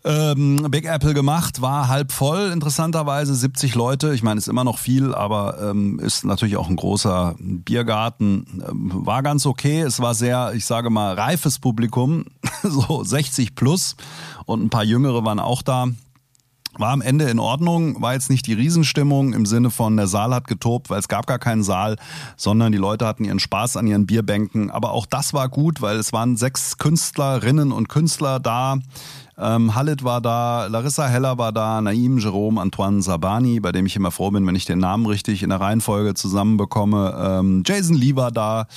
ähm, 0.06 0.68
Big 0.70 0.86
Apple 0.86 1.16
gemacht, 1.16 1.62
war 1.62 1.88
halb 1.88 2.12
voll, 2.12 2.52
interessanterweise 2.54 3.34
70 3.34 3.74
Leute. 3.74 4.14
Ich 4.14 4.22
meine, 4.22 4.38
ist 4.38 4.48
immer 4.48 4.64
noch 4.64 4.78
viel, 4.78 5.16
aber 5.16 5.58
ähm, 5.62 6.00
ist 6.00 6.24
natürlich 6.26 6.58
auch 6.58 6.70
ein 6.70 6.76
großer 6.76 7.36
Biergarten. 7.40 8.64
Ähm, 8.70 8.92
war 8.94 9.24
ganz 9.24 9.48
okay. 9.48 9.82
Es 9.82 10.00
war 10.00 10.14
sehr, 10.14 10.54
ich 10.54 10.66
sage 10.66 10.92
mal, 10.92 11.16
reifes 11.16 11.58
Publikum, 11.58 12.26
so 12.64 13.04
60 13.04 13.56
plus 13.56 13.96
und 14.46 14.64
ein 14.64 14.70
paar 14.70 14.84
Jüngere 14.84 15.26
waren 15.26 15.40
auch 15.40 15.64
da. 15.64 15.88
War 16.78 16.90
am 16.90 17.02
Ende 17.02 17.30
in 17.30 17.40
Ordnung, 17.40 18.02
war 18.02 18.14
jetzt 18.14 18.30
nicht 18.30 18.48
die 18.48 18.54
Riesenstimmung 18.54 19.32
im 19.32 19.46
Sinne 19.46 19.72
von 19.72 19.96
der 19.96 20.08
Saal 20.08 20.36
hat 20.36 20.46
getobt, 20.48 20.90
weil 20.90 21.00
es 21.00 21.08
gab 21.08 21.26
gar 21.26 21.40
keinen 21.40 21.64
Saal, 21.64 21.96
sondern 22.36 22.74
die 22.74 22.78
Leute 22.78 23.08
hatten 23.08 23.24
ihren 23.24 23.40
Spaß 23.40 23.78
an 23.78 23.88
ihren 23.88 24.06
Bierbänken. 24.06 24.70
Aber 24.70 24.92
auch 24.92 25.06
das 25.06 25.34
war 25.34 25.48
gut, 25.48 25.82
weil 25.82 25.96
es 25.98 26.12
waren 26.12 26.36
sechs 26.36 26.78
Künstlerinnen 26.78 27.72
und 27.72 27.88
Künstler 27.88 28.42
da, 28.42 28.80
ähm, 29.38 29.75
Halit 29.75 30.04
war 30.04 30.22
da, 30.22 30.68
Larissa 30.68 31.08
Heller 31.08 31.38
war 31.38 31.51
da, 31.51 31.82
Naim, 31.82 32.18
Jerome, 32.18 32.62
Antoine 32.62 33.01
Sabani, 33.01 33.60
bei 33.60 33.72
dem 33.72 33.86
ich 33.86 33.96
immer 33.96 34.12
froh 34.12 34.32
bin, 34.32 34.48
wenn 34.48 34.56
ich 34.56 34.65
den 34.65 34.80
Namen 34.80 35.06
richtig 35.06 35.44
in 35.44 35.50
der 35.50 35.60
Reihenfolge 35.60 36.13
zusammenbekomme. 36.13 37.15
Ähm, 37.18 37.63
Jason 37.65 37.96
Lee 37.96 38.15
war 38.15 38.32
da. 38.32 38.68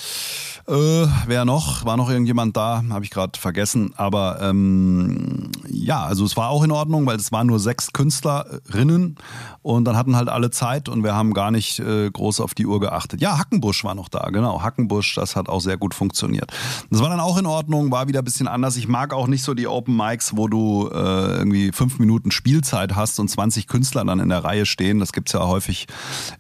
Äh, 0.67 1.07
wer 1.27 1.45
noch? 1.45 1.85
War 1.85 1.97
noch 1.97 2.11
irgendjemand 2.11 2.57
da? 2.57 2.83
Habe 2.91 3.05
ich 3.05 3.11
gerade 3.11 3.39
vergessen. 3.39 3.93
Aber 3.97 4.41
ähm, 4.43 5.51
ja, 5.69 6.05
also 6.05 6.25
es 6.25 6.37
war 6.37 6.51
auch 6.51 6.63
in 6.65 6.73
Ordnung, 6.73 7.07
weil 7.07 7.17
es 7.17 7.33
waren 7.33 7.47
nur 7.47 7.61
sechs 7.61 7.93
Künstlerinnen 7.93 9.17
und 9.63 9.85
dann 9.85 9.97
hatten 9.97 10.17
halt 10.17 10.29
alle 10.29 10.51
Zeit 10.51 10.89
und 10.89 11.05
wir 11.05 11.15
haben 11.15 11.33
gar 11.35 11.51
nicht 11.51 11.79
äh, 11.79 12.11
groß 12.11 12.41
auf 12.41 12.55
die 12.55 12.67
Uhr 12.67 12.81
geachtet. 12.81 13.21
Ja, 13.21 13.39
Hackenbusch 13.39 13.85
war 13.85 13.95
noch 13.95 14.09
da, 14.09 14.29
genau. 14.31 14.63
Hackenbusch, 14.63 15.15
das 15.15 15.37
hat 15.37 15.49
auch 15.49 15.61
sehr 15.61 15.77
gut 15.77 15.95
funktioniert. 15.95 16.53
Das 16.91 17.01
war 17.01 17.09
dann 17.09 17.21
auch 17.21 17.39
in 17.39 17.47
Ordnung, 17.47 17.91
war 17.91 18.09
wieder 18.09 18.21
ein 18.21 18.25
bisschen 18.25 18.49
anders. 18.49 18.77
Ich 18.77 18.89
mag 18.89 19.15
auch 19.15 19.27
nicht 19.27 19.45
so 19.45 19.55
die 19.55 19.69
Open 19.69 19.97
Mics, 19.97 20.37
wo 20.37 20.48
du 20.49 20.89
äh, 20.93 21.39
irgendwie 21.39 21.73
fünf 21.73 21.99
Minuten 21.99 22.31
Spielzeit 22.31 22.97
hast 22.97 23.19
und 23.21 23.29
20 23.29 23.67
Künstler 23.67 24.05
dann 24.05 24.21
in 24.21 24.29
der 24.29 24.45
Reihe 24.45 24.67
stehen. 24.67 24.99
Das 24.99 25.13
gibt's 25.13 25.33
ja 25.33 25.47
häufig 25.47 25.87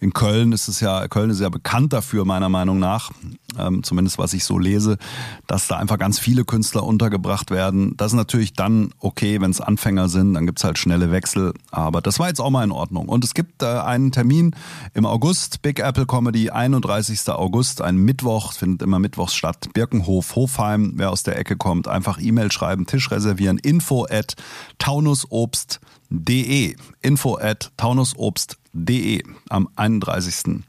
in 0.00 0.12
Köln. 0.12 0.52
Ist 0.52 0.68
es 0.68 0.80
ja, 0.80 1.06
Köln 1.08 1.30
ist 1.30 1.40
ja 1.40 1.48
bekannt 1.48 1.92
dafür, 1.92 2.24
meiner 2.24 2.48
Meinung 2.48 2.78
nach, 2.78 3.10
ähm, 3.58 3.82
zumindest 3.82 4.18
was 4.18 4.32
ich 4.32 4.44
so 4.44 4.58
lese, 4.58 4.98
dass 5.46 5.68
da 5.68 5.76
einfach 5.76 5.98
ganz 5.98 6.18
viele 6.18 6.44
Künstler 6.44 6.84
untergebracht 6.84 7.50
werden. 7.50 7.94
Das 7.96 8.12
ist 8.12 8.16
natürlich 8.16 8.52
dann 8.52 8.90
okay, 9.00 9.40
wenn 9.40 9.50
es 9.50 9.60
Anfänger 9.60 10.08
sind, 10.08 10.34
dann 10.34 10.46
gibt's 10.46 10.64
halt 10.64 10.78
schnelle 10.78 11.10
Wechsel. 11.10 11.54
Aber 11.70 12.00
das 12.00 12.18
war 12.18 12.28
jetzt 12.28 12.40
auch 12.40 12.50
mal 12.50 12.64
in 12.64 12.72
Ordnung. 12.72 13.08
Und 13.08 13.24
es 13.24 13.34
gibt 13.34 13.62
äh, 13.62 13.66
einen 13.66 14.12
Termin 14.12 14.54
im 14.94 15.06
August, 15.06 15.62
Big 15.62 15.80
Apple 15.80 16.06
Comedy, 16.06 16.50
31. 16.50 17.28
August, 17.28 17.82
ein 17.82 17.96
Mittwoch, 17.96 18.52
findet 18.52 18.82
immer 18.82 18.98
mittwochs 18.98 19.34
statt, 19.34 19.68
Birkenhof, 19.74 20.34
Hofheim. 20.34 20.92
Wer 20.96 21.10
aus 21.10 21.22
der 21.22 21.38
Ecke 21.38 21.56
kommt, 21.56 21.88
einfach 21.88 22.20
E-Mail 22.20 22.52
schreiben, 22.52 22.86
Tisch 22.86 23.10
reservieren, 23.10 23.58
info 23.58 23.97
at 24.06 24.34
taunusobst.de. 24.78 26.76
Info 27.00 27.38
at 27.38 27.70
taunusobst.de 27.76 29.22
am 29.48 29.68
31.8. 29.76 30.62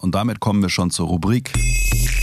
Und 0.00 0.14
damit 0.14 0.40
kommen 0.40 0.62
wir 0.62 0.68
schon 0.68 0.90
zur 0.90 1.08
Rubrik 1.08 1.52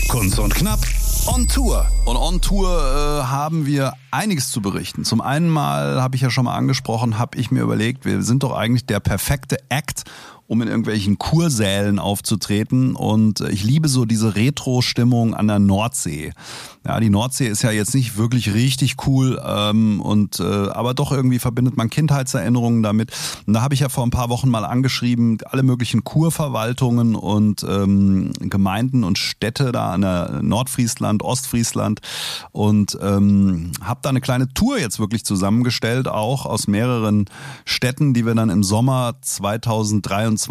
Kunst 0.08 0.38
und 0.38 0.54
Knapp 0.54 0.80
on 1.26 1.48
Tour. 1.48 1.86
Und 2.04 2.16
on 2.16 2.40
Tour 2.40 2.68
äh, 2.68 3.24
haben 3.24 3.66
wir 3.66 3.94
einiges 4.10 4.50
zu 4.50 4.60
berichten. 4.60 5.04
Zum 5.04 5.20
einen 5.20 5.48
mal, 5.48 6.02
habe 6.02 6.16
ich 6.16 6.22
ja 6.22 6.30
schon 6.30 6.44
mal 6.44 6.54
angesprochen, 6.54 7.18
habe 7.18 7.38
ich 7.38 7.50
mir 7.50 7.62
überlegt, 7.62 8.04
wir 8.04 8.22
sind 8.22 8.42
doch 8.42 8.52
eigentlich 8.52 8.86
der 8.86 9.00
perfekte 9.00 9.56
Act, 9.68 10.02
um 10.52 10.60
in 10.60 10.68
irgendwelchen 10.68 11.16
Kursälen 11.16 11.98
aufzutreten. 11.98 12.94
Und 12.94 13.40
ich 13.40 13.64
liebe 13.64 13.88
so 13.88 14.04
diese 14.04 14.36
Retro-Stimmung 14.36 15.32
an 15.34 15.48
der 15.48 15.58
Nordsee. 15.58 16.34
Ja, 16.86 17.00
die 17.00 17.08
Nordsee 17.08 17.46
ist 17.46 17.62
ja 17.62 17.70
jetzt 17.70 17.94
nicht 17.94 18.18
wirklich 18.18 18.52
richtig 18.52 18.96
cool, 19.06 19.40
ähm, 19.42 20.00
und 20.00 20.40
äh, 20.40 20.42
aber 20.42 20.92
doch 20.92 21.10
irgendwie 21.10 21.38
verbindet 21.38 21.76
man 21.76 21.88
Kindheitserinnerungen 21.88 22.82
damit. 22.82 23.12
Und 23.46 23.54
da 23.54 23.62
habe 23.62 23.72
ich 23.72 23.80
ja 23.80 23.88
vor 23.88 24.04
ein 24.04 24.10
paar 24.10 24.28
Wochen 24.28 24.50
mal 24.50 24.64
angeschrieben, 24.64 25.38
alle 25.46 25.62
möglichen 25.62 26.04
Kurverwaltungen 26.04 27.14
und 27.14 27.64
ähm, 27.66 28.32
Gemeinden 28.40 29.04
und 29.04 29.16
Städte 29.16 29.72
da 29.72 29.92
an 29.92 30.02
der 30.02 30.40
Nordfriesland, 30.42 31.22
Ostfriesland 31.22 32.00
und 32.50 32.98
ähm, 33.00 33.72
habe 33.82 34.00
da 34.02 34.10
eine 34.10 34.20
kleine 34.20 34.52
Tour 34.52 34.78
jetzt 34.78 34.98
wirklich 34.98 35.24
zusammengestellt, 35.24 36.08
auch 36.08 36.44
aus 36.44 36.66
mehreren 36.66 37.24
Städten, 37.64 38.12
die 38.12 38.26
wir 38.26 38.34
dann 38.34 38.50
im 38.50 38.64
Sommer 38.64 39.14
2023 39.22 40.41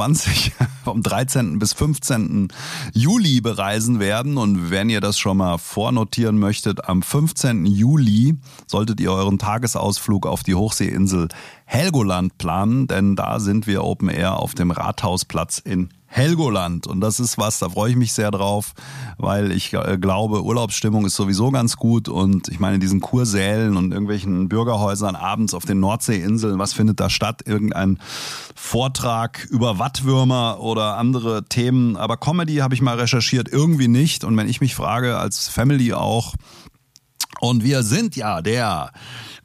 vom 0.84 1.04
13. 1.04 1.60
bis 1.60 1.74
15. 1.74 2.48
Juli 2.94 3.42
bereisen 3.42 4.00
werden. 4.00 4.38
Und 4.38 4.72
wenn 4.72 4.90
ihr 4.90 5.02
das 5.02 5.18
schon 5.20 5.38
mal 5.38 5.58
vornotieren 5.58 6.38
möchtet, 6.38 6.88
am 6.88 7.02
15. 7.02 7.66
Juli 7.66 8.36
solltet 8.68 9.00
ihr 9.00 9.12
euren 9.12 9.40
Tagesausflug 9.40 10.26
auf 10.26 10.44
die 10.44 10.56
Hochseeinsel 10.56 11.30
Helgoland 11.66 12.38
planen, 12.38 12.88
denn 12.88 13.16
da 13.16 13.40
sind 13.40 13.66
wir 13.68 13.84
Open 13.84 14.10
Air 14.10 14.38
auf 14.40 14.56
dem 14.56 14.72
Rathausplatz 14.72 15.60
in 15.60 15.90
Helgoland. 16.12 16.88
Und 16.88 17.00
das 17.00 17.22
ist 17.22 17.38
was, 17.38 17.60
da 17.60 17.70
freue 17.70 17.92
ich 17.92 17.96
mich 17.96 18.12
sehr 18.12 18.32
drauf, 18.32 18.74
weil 19.18 19.52
ich 19.52 19.74
äh, 19.74 19.98
glaube, 19.98 20.44
Urlaubsstimmung 20.44 21.06
ist 21.06 21.16
sowieso 21.16 21.52
ganz 21.52 21.78
gut. 21.78 22.10
Und 22.10 22.50
ich 22.50 22.60
meine, 22.60 22.76
in 22.76 22.82
diesen 22.82 23.00
Kursälen 23.00 23.78
und 23.78 23.92
irgendwelchen 23.92 24.50
Bürgerhäusern 24.50 25.16
abends 25.16 25.54
auf 25.54 25.66
den 25.66 25.80
Nordseeinseln, 25.80 26.60
was 26.60 26.74
findet 26.74 27.00
da 27.00 27.10
statt? 27.10 27.44
Irgendein 27.46 27.98
Vortrag 28.56 29.48
über 29.50 29.80
Wattwürmer 29.80 30.60
oder 30.60 30.98
andere 30.98 31.46
Themen. 31.46 31.96
Aber 31.96 32.18
Comedy 32.18 32.58
habe 32.58 32.76
ich 32.76 32.82
mal 32.82 33.00
recherchiert, 33.00 33.48
irgendwie 33.50 33.88
nicht. 33.88 34.26
Und 34.26 34.36
wenn 34.36 34.50
ich 34.50 34.60
mich 34.60 34.76
frage, 34.76 35.18
als 35.18 35.48
Family 35.48 35.94
auch, 35.94 36.36
und 37.40 37.64
wir 37.64 37.84
sind 37.84 38.18
ja 38.18 38.42
der 38.42 38.92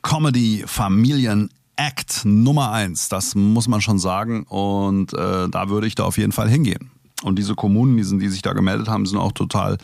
Comedy 0.02 0.64
Familien 0.66 1.49
Act 1.76 2.25
Nummer 2.25 2.73
eins. 2.73 3.09
Das 3.09 3.35
muss 3.35 3.68
man 3.68 3.80
schon 3.80 3.99
sagen. 3.99 4.45
Und 4.45 5.12
äh, 5.12 5.49
da 5.49 5.68
würde 5.68 5.87
ich 5.87 5.95
da 5.95 6.04
auf 6.04 6.18
jeden 6.18 6.33
Fall 6.33 6.49
hingehen. 6.49 6.90
Und 7.23 7.38
diese 7.38 7.54
Kommunen, 7.54 7.97
die, 7.97 8.04
sind, 8.04 8.18
die 8.18 8.28
sich 8.28 8.42
da 8.42 8.52
gemeldet 8.52 8.88
haben, 8.88 9.06
sind 9.06 9.18
auch 9.18 9.33
total 9.33 9.78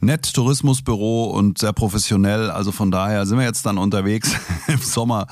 nett. 0.00 0.32
Tourismusbüro 0.32 1.24
und 1.24 1.58
sehr 1.58 1.72
professionell. 1.72 2.50
Also 2.50 2.70
von 2.70 2.92
daher 2.92 3.26
sind 3.26 3.38
wir 3.38 3.44
jetzt 3.44 3.66
dann 3.66 3.76
unterwegs 3.76 4.36
im 4.68 4.78
Sommer 4.78 5.26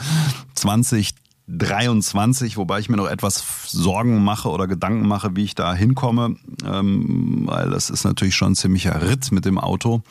2023, 0.55 2.57
wobei 2.57 2.81
ich 2.81 2.89
mir 2.89 2.97
noch 2.97 3.09
etwas 3.09 3.45
Sorgen 3.69 4.25
mache 4.25 4.49
oder 4.49 4.67
Gedanken 4.67 5.07
mache, 5.07 5.37
wie 5.37 5.45
ich 5.45 5.55
da 5.55 5.75
hinkomme, 5.75 6.37
ähm, 6.67 7.45
weil 7.47 7.71
das 7.71 7.89
ist 7.89 8.05
natürlich 8.05 8.35
schon 8.35 8.53
ein 8.53 8.57
ziemlicher 8.57 9.09
Ritt 9.09 9.31
mit 9.31 9.45
dem 9.45 9.59
Auto. 9.59 10.03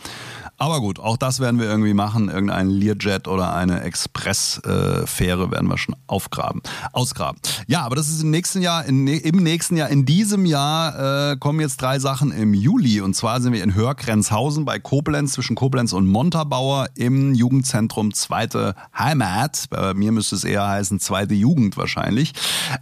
Aber 0.57 0.79
gut, 0.79 1.00
auch 1.00 1.17
das 1.17 1.39
werden 1.39 1.60
wir 1.60 1.67
irgendwie 1.67 1.93
machen. 1.93 2.29
Irgendein 2.29 2.69
Learjet 2.69 3.27
oder 3.27 3.53
eine 3.53 3.81
Expressfähre 3.81 5.51
werden 5.51 5.67
wir 5.67 5.77
schon 5.77 5.95
aufgraben, 6.07 6.62
ausgraben. 6.91 7.39
Ja, 7.67 7.81
aber 7.81 7.95
das 7.95 8.07
ist 8.07 8.22
im 8.22 8.29
nächsten 8.29 8.62
Jahr, 8.62 8.86
in, 8.86 9.07
im 9.07 9.38
nächsten 9.38 9.75
Jahr, 9.75 9.89
in 9.89 10.05
diesem 10.05 10.45
Jahr 10.45 11.31
äh, 11.31 11.38
kommen 11.38 11.60
jetzt 11.60 11.81
drei 11.81 12.00
Sachen 12.00 12.31
im 12.31 12.53
Juli. 12.53 13.01
Und 13.01 13.15
zwar 13.15 13.41
sind 13.41 13.53
wir 13.53 13.63
in 13.63 13.75
Hörgrenzhausen 13.75 14.63
bei 14.63 14.79
Koblenz, 14.79 15.33
zwischen 15.33 15.55
Koblenz 15.55 15.91
und 15.91 16.07
Montabaur 16.07 16.88
im 16.95 17.33
Jugendzentrum 17.33 18.13
Zweite 18.13 18.75
Heimat. 18.98 19.65
Bei 19.69 19.93
mir 19.93 20.12
müsste 20.12 20.36
es 20.36 20.43
eher 20.43 20.67
heißen 20.67 21.00
Zweite 21.00 21.33
Jugend 21.33 21.77
wahrscheinlich. 21.77 22.33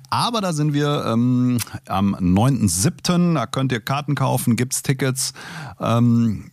Aber 0.09 0.41
da 0.41 0.53
sind 0.53 0.73
wir 0.73 1.05
ähm, 1.07 1.57
am 1.87 2.15
9.7. 2.15 3.33
Da 3.33 3.45
könnt 3.47 3.71
ihr 3.71 3.79
Karten 3.79 4.15
kaufen, 4.15 4.55
gibt's 4.55 4.83
Tickets. 4.83 5.33
Ähm, 5.79 6.50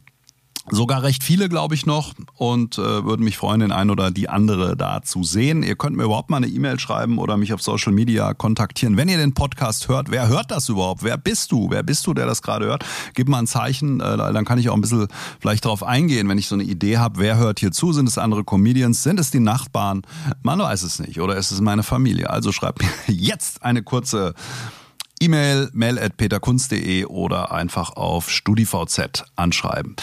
Sogar 0.70 1.02
recht 1.02 1.22
viele, 1.22 1.48
glaube 1.48 1.75
ich, 1.75 1.87
noch 1.87 2.14
und 2.34 2.78
äh, 2.78 3.04
würde 3.04 3.22
mich 3.22 3.37
freuen, 3.37 3.60
den 3.60 3.72
einen 3.72 3.90
oder 3.90 4.10
die 4.10 4.28
andere 4.28 4.76
da 4.76 5.02
zu 5.02 5.25
sehen. 5.25 5.62
Ihr 5.62 5.76
könnt 5.76 5.96
mir 5.96 6.04
überhaupt 6.04 6.30
mal 6.30 6.38
eine 6.38 6.46
E-Mail 6.46 6.78
schreiben 6.78 7.18
oder 7.18 7.37
mich 7.37 7.52
auf 7.52 7.62
Social 7.62 7.92
Media 7.92 8.34
kontaktieren. 8.34 8.96
Wenn 8.96 9.08
ihr 9.08 9.16
den 9.16 9.34
Podcast 9.34 9.88
hört, 9.88 10.10
wer 10.10 10.28
hört 10.28 10.50
das 10.50 10.68
überhaupt? 10.68 11.02
Wer 11.02 11.16
bist 11.16 11.52
du? 11.52 11.70
Wer 11.70 11.82
bist 11.82 12.06
du, 12.06 12.14
der 12.14 12.26
das 12.26 12.42
gerade 12.42 12.66
hört? 12.66 12.84
Gib 13.14 13.28
mal 13.28 13.38
ein 13.38 13.46
Zeichen, 13.46 14.00
äh, 14.00 14.16
dann 14.16 14.44
kann 14.44 14.58
ich 14.58 14.68
auch 14.68 14.75
ein 14.75 14.80
bisschen 14.80 15.08
vielleicht 15.40 15.64
darauf 15.64 15.82
eingehen, 15.82 16.28
wenn 16.28 16.38
ich 16.38 16.48
so 16.48 16.54
eine 16.54 16.64
Idee 16.64 16.98
habe, 16.98 17.18
wer 17.18 17.37
hört 17.38 17.60
hier 17.60 17.72
zu? 17.72 17.92
Sind 17.92 18.08
es 18.08 18.18
andere 18.18 18.44
Comedians? 18.44 19.02
Sind 19.02 19.18
es 19.18 19.30
die 19.30 19.40
Nachbarn? 19.40 20.02
Man 20.42 20.58
weiß 20.58 20.82
es 20.82 20.98
nicht. 20.98 21.20
Oder 21.20 21.37
ist 21.37 21.50
es 21.50 21.60
meine 21.60 21.82
Familie? 21.82 22.30
Also 22.30 22.52
schreibt 22.52 22.82
mir 22.82 22.88
jetzt 23.14 23.62
eine 23.62 23.82
kurze 23.82 24.34
E-Mail, 25.20 25.70
mail 25.72 25.98
at 25.98 26.16
peterkunst.de 26.16 27.04
oder 27.06 27.52
einfach 27.52 27.90
auf 27.96 28.30
StudiVZ 28.30 29.25
anschreiben. 29.37 29.96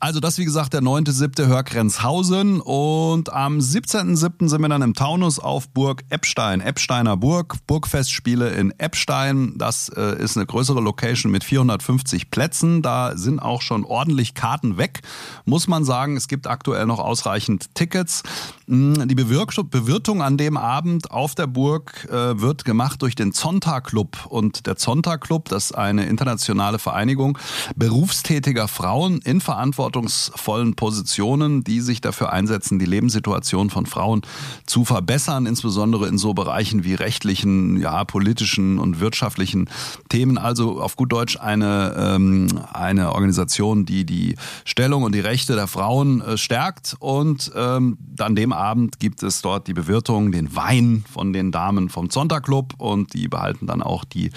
Also 0.00 0.20
das, 0.20 0.38
wie 0.38 0.44
gesagt, 0.44 0.72
der 0.72 0.82
9.7. 0.82 1.46
Hörgrenzhausen 1.46 2.60
und 2.60 3.32
am 3.32 3.58
17.7. 3.58 4.48
sind 4.48 4.60
wir 4.60 4.68
dann 4.68 4.82
im 4.82 4.94
Taunus 4.94 5.38
auf 5.38 5.68
Burg 5.68 6.04
Eppstein, 6.08 6.60
Eppsteiner 6.60 7.16
Burg, 7.16 7.56
Burgfestspiele 7.66 8.50
in 8.50 8.72
Eppstein. 8.78 9.54
Das 9.56 9.88
äh, 9.88 10.22
ist 10.22 10.36
eine 10.36 10.46
größere 10.46 10.80
Location 10.80 11.30
mit 11.30 11.44
450 11.44 12.30
Plätzen. 12.30 12.82
Da 12.82 13.16
sind 13.16 13.40
auch 13.40 13.62
schon 13.62 13.84
ordentlich 13.84 14.34
Karten 14.34 14.78
weg, 14.78 15.02
muss 15.44 15.68
man 15.68 15.84
sagen. 15.84 16.16
Es 16.16 16.28
gibt 16.28 16.46
aktuell 16.46 16.86
noch 16.86 17.00
ausreichend 17.00 17.74
Tickets. 17.74 18.22
Hm, 18.66 19.08
die 19.08 19.14
Bewirtung 19.14 20.22
an 20.22 20.36
dem 20.38 20.56
Abend 20.56 21.10
auf 21.10 21.34
der 21.34 21.46
Burg 21.46 22.06
äh, 22.10 22.40
wird 22.40 22.64
gemacht 22.64 23.02
durch 23.02 23.14
den 23.14 23.32
Zonta 23.32 23.80
Club 23.80 24.26
und 24.28 24.53
der 24.66 24.76
Zonta 24.76 25.18
Club, 25.18 25.48
das 25.48 25.66
ist 25.66 25.72
eine 25.72 26.06
internationale 26.06 26.78
Vereinigung 26.78 27.38
berufstätiger 27.76 28.68
Frauen 28.68 29.20
in 29.22 29.40
verantwortungsvollen 29.40 30.74
Positionen, 30.74 31.64
die 31.64 31.80
sich 31.80 32.00
dafür 32.00 32.32
einsetzen, 32.32 32.78
die 32.78 32.86
Lebenssituation 32.86 33.70
von 33.70 33.86
Frauen 33.86 34.22
zu 34.66 34.84
verbessern, 34.84 35.46
insbesondere 35.46 36.08
in 36.08 36.18
so 36.18 36.34
Bereichen 36.34 36.84
wie 36.84 36.94
rechtlichen, 36.94 37.80
ja, 37.80 38.04
politischen 38.04 38.78
und 38.78 39.00
wirtschaftlichen 39.00 39.68
Themen. 40.08 40.38
Also 40.38 40.80
auf 40.80 40.96
gut 40.96 41.12
Deutsch 41.12 41.38
eine, 41.38 41.94
ähm, 41.98 42.48
eine 42.72 43.12
Organisation, 43.12 43.84
die 43.86 44.04
die 44.04 44.36
Stellung 44.64 45.02
und 45.02 45.14
die 45.14 45.20
Rechte 45.20 45.54
der 45.54 45.66
Frauen 45.66 46.20
äh, 46.20 46.36
stärkt. 46.36 46.96
Und 46.98 47.52
ähm, 47.54 47.98
an 48.18 48.36
dem 48.36 48.52
Abend 48.52 49.00
gibt 49.00 49.22
es 49.22 49.42
dort 49.42 49.66
die 49.66 49.74
Bewirtung, 49.74 50.32
den 50.32 50.54
Wein 50.54 51.04
von 51.12 51.32
den 51.32 51.52
Damen 51.52 51.88
vom 51.88 52.10
Zonta 52.10 52.40
Club 52.40 52.74
und 52.78 53.14
die 53.14 53.28
behalten 53.28 53.66
dann 53.66 53.82
auch 53.82 54.04
die 54.04 54.30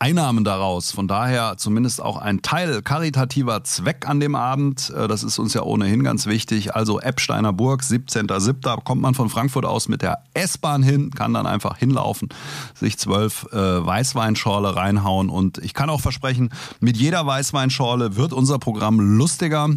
Einnahmen 0.00 0.44
daraus. 0.44 0.92
Von 0.92 1.08
daher 1.08 1.56
zumindest 1.56 2.00
auch 2.00 2.18
ein 2.18 2.42
Teil 2.42 2.82
karitativer 2.82 3.64
Zweck 3.64 4.08
an 4.08 4.20
dem 4.20 4.34
Abend. 4.36 4.90
Äh, 4.90 5.08
das 5.08 5.24
ist 5.24 5.38
uns 5.38 5.54
ja 5.54 5.62
ohnehin 5.62 6.04
ganz 6.04 6.26
wichtig. 6.26 6.76
Also 6.76 7.00
Eppsteiner 7.00 7.52
Burg, 7.52 7.82
17.07. 7.82 8.84
kommt 8.84 9.02
man 9.02 9.14
von 9.14 9.28
Frankfurt 9.28 9.64
aus 9.64 9.88
mit 9.88 10.02
der 10.02 10.22
S-Bahn 10.34 10.82
hin, 10.82 11.10
kann 11.10 11.34
dann 11.34 11.46
einfach 11.46 11.78
hinlaufen, 11.78 12.28
sich 12.74 12.96
zwölf 12.98 13.48
äh, 13.52 13.56
Weißweinschorle 13.56 14.76
reinhauen. 14.76 15.30
Und 15.30 15.58
ich 15.58 15.74
kann 15.74 15.90
auch 15.90 16.00
versprechen, 16.00 16.50
mit 16.78 16.96
jeder 16.96 17.26
Weißweinschorle 17.26 18.16
wird 18.16 18.32
unser 18.32 18.58
Programm 18.58 19.00
lustiger. 19.00 19.68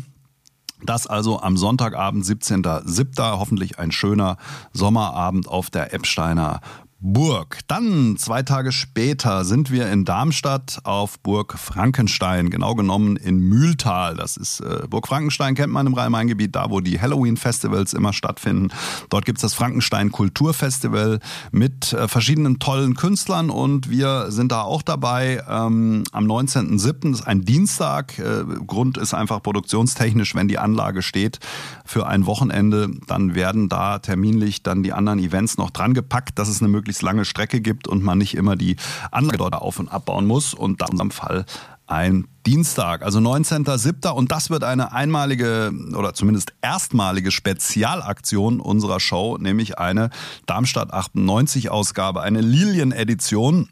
Das 0.84 1.08
also 1.08 1.42
am 1.42 1.58
Sonntagabend, 1.58 2.26
17.07. 2.26 3.40
Hoffentlich 3.40 3.80
ein 3.80 3.92
schöner 3.92 4.38
Sommerabend 4.74 5.48
auf 5.48 5.70
der 5.70 5.94
Eppsteiner 5.94 6.60
Burg. 7.04 7.62
Dann 7.66 8.16
zwei 8.18 8.44
Tage 8.44 8.72
später 8.72 9.44
sind 9.44 9.72
wir 9.72 9.92
in 9.92 10.06
Darmstadt 10.06 10.82
auf 10.84 11.20
Burg 11.20 11.58
Frankenstein, 11.58 12.52
genau 12.52 12.76
genommen 12.76 13.18
in 13.18 13.40
Mühltal. 13.40 14.16
Das 14.16 14.38
ist 14.38 14.60
äh, 14.60 14.84
Burg 14.88 15.08
Frankenstein, 15.08 15.56
kennt 15.56 15.74
man 15.74 15.88
im 15.88 15.96
Rhein-Main-Gebiet, 15.96 16.56
da 16.56 16.70
wo 16.70 16.80
die 16.80 17.02
Halloween-Festivals 17.02 17.94
immer 17.94 18.14
stattfinden. 18.14 18.68
Dort 19.10 19.26
gibt's 19.26 19.42
das 19.42 19.56
Frankenstein 19.56 20.12
Kulturfestival 20.12 21.20
mit 21.52 21.92
äh, 21.92 22.08
verschiedenen 22.08 22.60
tollen 22.60 22.94
Künstlern 22.94 23.50
und 23.50 23.90
wir 23.90 24.30
sind 24.30 24.52
da 24.52 24.62
auch 24.62 24.84
dabei 24.84 25.44
ähm, 25.50 26.04
am 26.12 26.26
19.07. 26.26 27.10
Das 27.12 27.22
ist 27.22 27.28
ein 27.28 27.42
Dienstag. 27.42 28.20
Äh, 28.20 28.44
Grund 28.68 29.00
ist 29.00 29.16
einfach 29.16 29.42
produktionstechnisch, 29.42 30.36
wenn 30.36 30.48
die 30.48 30.60
Anlage 30.60 31.02
steht 31.02 31.40
für 31.84 32.06
ein 32.06 32.28
Wochenende, 32.28 32.92
dann 33.08 33.34
werden 33.34 33.70
da 33.70 33.98
terminlich 33.98 34.62
dann 34.62 34.84
die 34.84 34.94
anderen 34.94 35.18
Events 35.18 35.58
noch 35.58 35.72
dran 35.72 35.96
gepackt. 35.96 36.38
Das 36.38 36.48
ist 36.48 36.62
eine 36.62 36.70
Möglichkeit 36.70 36.91
möglichst 36.92 37.02
lange 37.04 37.26
Strecke 37.26 37.62
gibt 37.62 37.88
und 37.88 38.04
man 38.04 38.18
nicht 38.18 38.36
immer 38.36 38.58
die 38.58 38.76
Anlage 39.12 39.38
dort 39.38 39.54
auf- 39.54 39.80
und 39.80 39.88
abbauen 39.90 40.26
muss. 40.26 40.54
Und 40.54 40.82
da 40.82 40.86
in 40.88 40.92
unserem 40.92 41.12
Fall 41.12 41.46
ein 41.88 42.28
Dienstag, 42.46 43.02
also 43.02 43.20
19.07. 43.20 44.10
Und 44.10 44.32
das 44.32 44.50
wird 44.50 44.64
eine 44.64 44.92
einmalige 44.92 45.72
oder 45.96 46.14
zumindest 46.14 46.54
erstmalige 46.62 47.32
Spezialaktion 47.32 48.60
unserer 48.60 49.00
Show, 49.00 49.38
nämlich 49.40 49.78
eine 49.80 50.10
Darmstadt 50.46 50.94
98 50.94 51.70
Ausgabe, 51.70 52.22
eine 52.22 52.42
Lilien-Edition. 52.42 53.70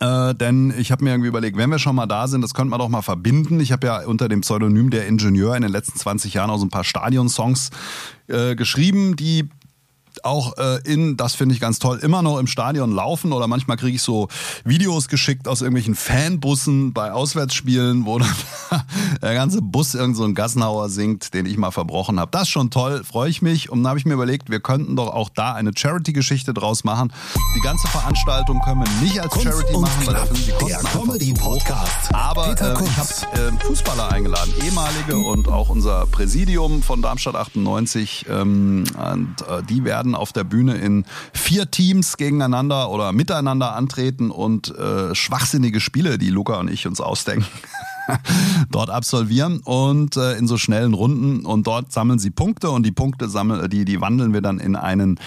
Äh, 0.00 0.34
denn 0.34 0.72
ich 0.78 0.92
habe 0.92 1.02
mir 1.02 1.10
irgendwie 1.10 1.28
überlegt, 1.28 1.56
wenn 1.56 1.70
wir 1.70 1.78
schon 1.80 1.96
mal 1.96 2.06
da 2.06 2.28
sind, 2.28 2.42
das 2.42 2.54
könnte 2.54 2.70
man 2.70 2.78
doch 2.78 2.88
mal 2.88 3.02
verbinden. 3.02 3.58
Ich 3.58 3.72
habe 3.72 3.86
ja 3.86 4.04
unter 4.06 4.28
dem 4.28 4.42
Pseudonym 4.42 4.90
der 4.90 5.06
Ingenieur 5.08 5.56
in 5.56 5.62
den 5.62 5.72
letzten 5.72 5.98
20 5.98 6.34
Jahren 6.34 6.50
auch 6.50 6.58
so 6.58 6.66
ein 6.66 6.70
paar 6.70 6.84
Stadionsongs 6.84 7.70
äh, 8.28 8.54
geschrieben, 8.54 9.16
die 9.16 9.48
auch 10.24 10.56
äh, 10.56 10.80
in, 10.84 11.16
das 11.16 11.34
finde 11.34 11.54
ich 11.54 11.60
ganz 11.60 11.78
toll, 11.78 11.98
immer 12.02 12.22
noch 12.22 12.38
im 12.38 12.46
Stadion 12.46 12.92
laufen 12.92 13.32
oder 13.32 13.46
manchmal 13.46 13.76
kriege 13.76 13.96
ich 13.96 14.02
so 14.02 14.28
Videos 14.64 15.08
geschickt 15.08 15.48
aus 15.48 15.60
irgendwelchen 15.60 15.94
Fanbussen 15.94 16.92
bei 16.92 17.12
Auswärtsspielen, 17.12 18.06
wo 18.06 18.18
dann 18.20 18.34
der 19.22 19.34
ganze 19.34 19.62
Bus 19.62 19.94
irgend 19.94 20.16
so 20.16 20.24
ein 20.24 20.34
Gassenhauer 20.34 20.88
singt, 20.88 21.34
den 21.34 21.46
ich 21.46 21.56
mal 21.56 21.70
verbrochen 21.70 22.20
habe. 22.20 22.30
Das 22.30 22.42
ist 22.42 22.50
schon 22.50 22.70
toll, 22.70 23.02
freue 23.04 23.30
ich 23.30 23.42
mich. 23.42 23.70
Und 23.70 23.82
dann 23.82 23.90
habe 23.90 23.98
ich 23.98 24.06
mir 24.06 24.14
überlegt, 24.14 24.50
wir 24.50 24.60
könnten 24.60 24.96
doch 24.96 25.08
auch 25.08 25.28
da 25.28 25.54
eine 25.54 25.72
Charity-Geschichte 25.76 26.54
draus 26.54 26.84
machen. 26.84 27.12
Die 27.56 27.60
ganze 27.60 27.88
Veranstaltung 27.88 28.60
können 28.62 28.82
wir 28.82 29.02
nicht 29.02 29.20
als 29.20 29.30
Kunst 29.30 29.48
Charity 29.48 29.78
machen, 29.78 30.06
weil 30.06 30.14
da 30.14 30.26
sind 30.26 30.46
die 30.46 30.52
Kosten 30.52 30.68
der 30.68 30.90
Comedy. 30.92 31.34
Podcast. 31.34 32.14
Aber 32.14 32.48
äh, 32.48 32.52
ich 32.52 32.96
habe 32.96 33.08
äh, 33.40 33.64
Fußballer 33.64 34.12
eingeladen, 34.12 34.52
ehemalige 34.64 35.18
und 35.18 35.48
auch 35.48 35.68
unser 35.68 36.06
Präsidium 36.06 36.82
von 36.82 37.02
Darmstadt 37.02 37.36
98. 37.36 38.26
Ähm, 38.28 38.84
und 38.96 39.36
äh, 39.48 39.62
die 39.68 39.84
werden 39.84 40.07
auf 40.14 40.32
der 40.32 40.44
Bühne 40.44 40.76
in 40.76 41.04
vier 41.32 41.70
Teams 41.70 42.16
gegeneinander 42.16 42.90
oder 42.90 43.12
miteinander 43.12 43.74
antreten 43.74 44.30
und 44.30 44.76
äh, 44.76 45.14
schwachsinnige 45.14 45.80
Spiele, 45.80 46.18
die 46.18 46.30
Luca 46.30 46.58
und 46.58 46.70
ich 46.70 46.86
uns 46.86 47.00
ausdenken. 47.00 47.46
dort 48.70 48.90
absolvieren 48.90 49.60
und 49.60 50.16
äh, 50.16 50.36
in 50.36 50.46
so 50.46 50.56
schnellen 50.56 50.94
Runden 50.94 51.44
und 51.44 51.66
dort 51.66 51.92
sammeln 51.92 52.18
sie 52.18 52.30
Punkte 52.30 52.70
und 52.70 52.84
die 52.84 52.92
Punkte 52.92 53.28
sammeln, 53.28 53.68
die, 53.68 53.84
die 53.84 54.00
wandeln 54.00 54.32
wir 54.32 54.40
dann 54.40 54.58
in 54.58 54.76
einen 54.76 55.20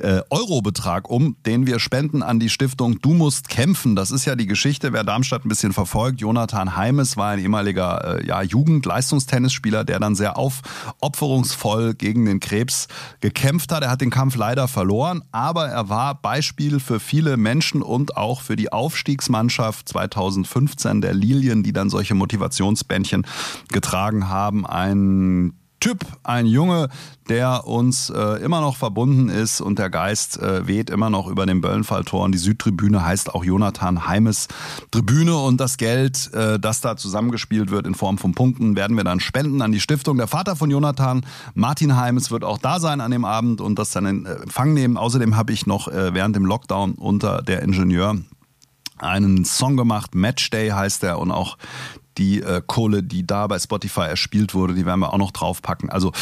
Eurobetrag 0.00 1.10
um, 1.10 1.36
den 1.44 1.66
wir 1.66 1.78
spenden 1.78 2.22
an 2.22 2.40
die 2.40 2.48
Stiftung 2.48 3.00
Du 3.02 3.12
musst 3.12 3.48
kämpfen. 3.48 3.94
Das 3.94 4.10
ist 4.10 4.24
ja 4.24 4.36
die 4.36 4.46
Geschichte, 4.46 4.92
wer 4.92 5.04
Darmstadt 5.04 5.44
ein 5.44 5.48
bisschen 5.50 5.72
verfolgt. 5.72 6.20
Jonathan 6.20 6.76
Heimes 6.76 7.16
war 7.18 7.30
ein 7.30 7.38
ehemaliger 7.38 8.20
äh, 8.20 8.26
ja, 8.26 8.40
Jugend-Leistungstennisspieler, 8.40 9.84
der 9.84 10.00
dann 10.00 10.14
sehr 10.14 10.38
aufopferungsvoll 10.38 11.94
gegen 11.94 12.24
den 12.24 12.40
Krebs 12.40 12.88
gekämpft 13.20 13.70
hat. 13.70 13.82
Er 13.82 13.90
hat 13.90 14.00
den 14.00 14.10
Kampf 14.10 14.36
leider 14.36 14.66
verloren, 14.66 15.22
aber 15.30 15.68
er 15.68 15.90
war 15.90 16.14
Beispiel 16.14 16.80
für 16.80 16.98
viele 16.98 17.36
Menschen 17.36 17.82
und 17.82 18.16
auch 18.16 18.40
für 18.40 18.56
die 18.56 18.72
Aufstiegsmannschaft 18.72 19.90
2015 19.90 21.02
der 21.02 21.12
Lilien, 21.12 21.62
die 21.62 21.72
dann 21.74 21.90
solche 21.90 22.14
Motivationsbändchen 22.14 23.26
getragen 23.68 24.28
haben. 24.28 24.66
Ein 24.66 25.52
Typ, 25.82 26.06
ein 26.22 26.46
Junge, 26.46 26.90
der 27.28 27.66
uns 27.66 28.08
äh, 28.08 28.40
immer 28.40 28.60
noch 28.60 28.76
verbunden 28.76 29.28
ist 29.28 29.60
und 29.60 29.80
der 29.80 29.90
Geist 29.90 30.38
äh, 30.38 30.64
weht 30.68 30.90
immer 30.90 31.10
noch 31.10 31.26
über 31.26 31.44
den 31.44 31.60
Böllenfalltor. 31.60 32.22
Und 32.22 32.30
die 32.30 32.38
Südtribüne 32.38 33.04
heißt 33.04 33.34
auch 33.34 33.42
Jonathan 33.42 34.06
Heimes 34.06 34.46
Tribüne 34.92 35.36
und 35.36 35.60
das 35.60 35.78
Geld, 35.78 36.32
äh, 36.34 36.60
das 36.60 36.82
da 36.82 36.96
zusammengespielt 36.96 37.72
wird 37.72 37.88
in 37.88 37.96
Form 37.96 38.16
von 38.16 38.32
Punkten, 38.32 38.76
werden 38.76 38.96
wir 38.96 39.02
dann 39.02 39.18
spenden 39.18 39.60
an 39.60 39.72
die 39.72 39.80
Stiftung. 39.80 40.18
Der 40.18 40.28
Vater 40.28 40.54
von 40.54 40.70
Jonathan, 40.70 41.26
Martin 41.54 41.96
Heimes, 41.96 42.30
wird 42.30 42.44
auch 42.44 42.58
da 42.58 42.78
sein 42.78 43.00
an 43.00 43.10
dem 43.10 43.24
Abend 43.24 43.60
und 43.60 43.76
das 43.76 43.90
dann 43.90 44.06
in 44.06 44.24
Empfang 44.24 44.74
nehmen. 44.74 44.96
Außerdem 44.96 45.34
habe 45.34 45.52
ich 45.52 45.66
noch 45.66 45.88
äh, 45.88 46.14
während 46.14 46.36
dem 46.36 46.46
Lockdown 46.46 46.92
unter 46.92 47.42
der 47.42 47.62
Ingenieur 47.62 48.18
einen 48.98 49.44
Song 49.44 49.76
gemacht, 49.76 50.14
Matchday 50.14 50.70
heißt 50.70 51.02
der 51.02 51.18
und 51.18 51.32
auch 51.32 51.58
die 52.18 52.42
äh, 52.42 52.62
Kohle, 52.66 53.02
die 53.02 53.26
da 53.26 53.46
bei 53.46 53.58
Spotify 53.58 54.02
erspielt 54.02 54.54
wurde, 54.54 54.74
die 54.74 54.86
werden 54.86 55.00
wir 55.00 55.12
auch 55.12 55.18
noch 55.18 55.30
draufpacken. 55.30 55.90
Also 55.90 56.12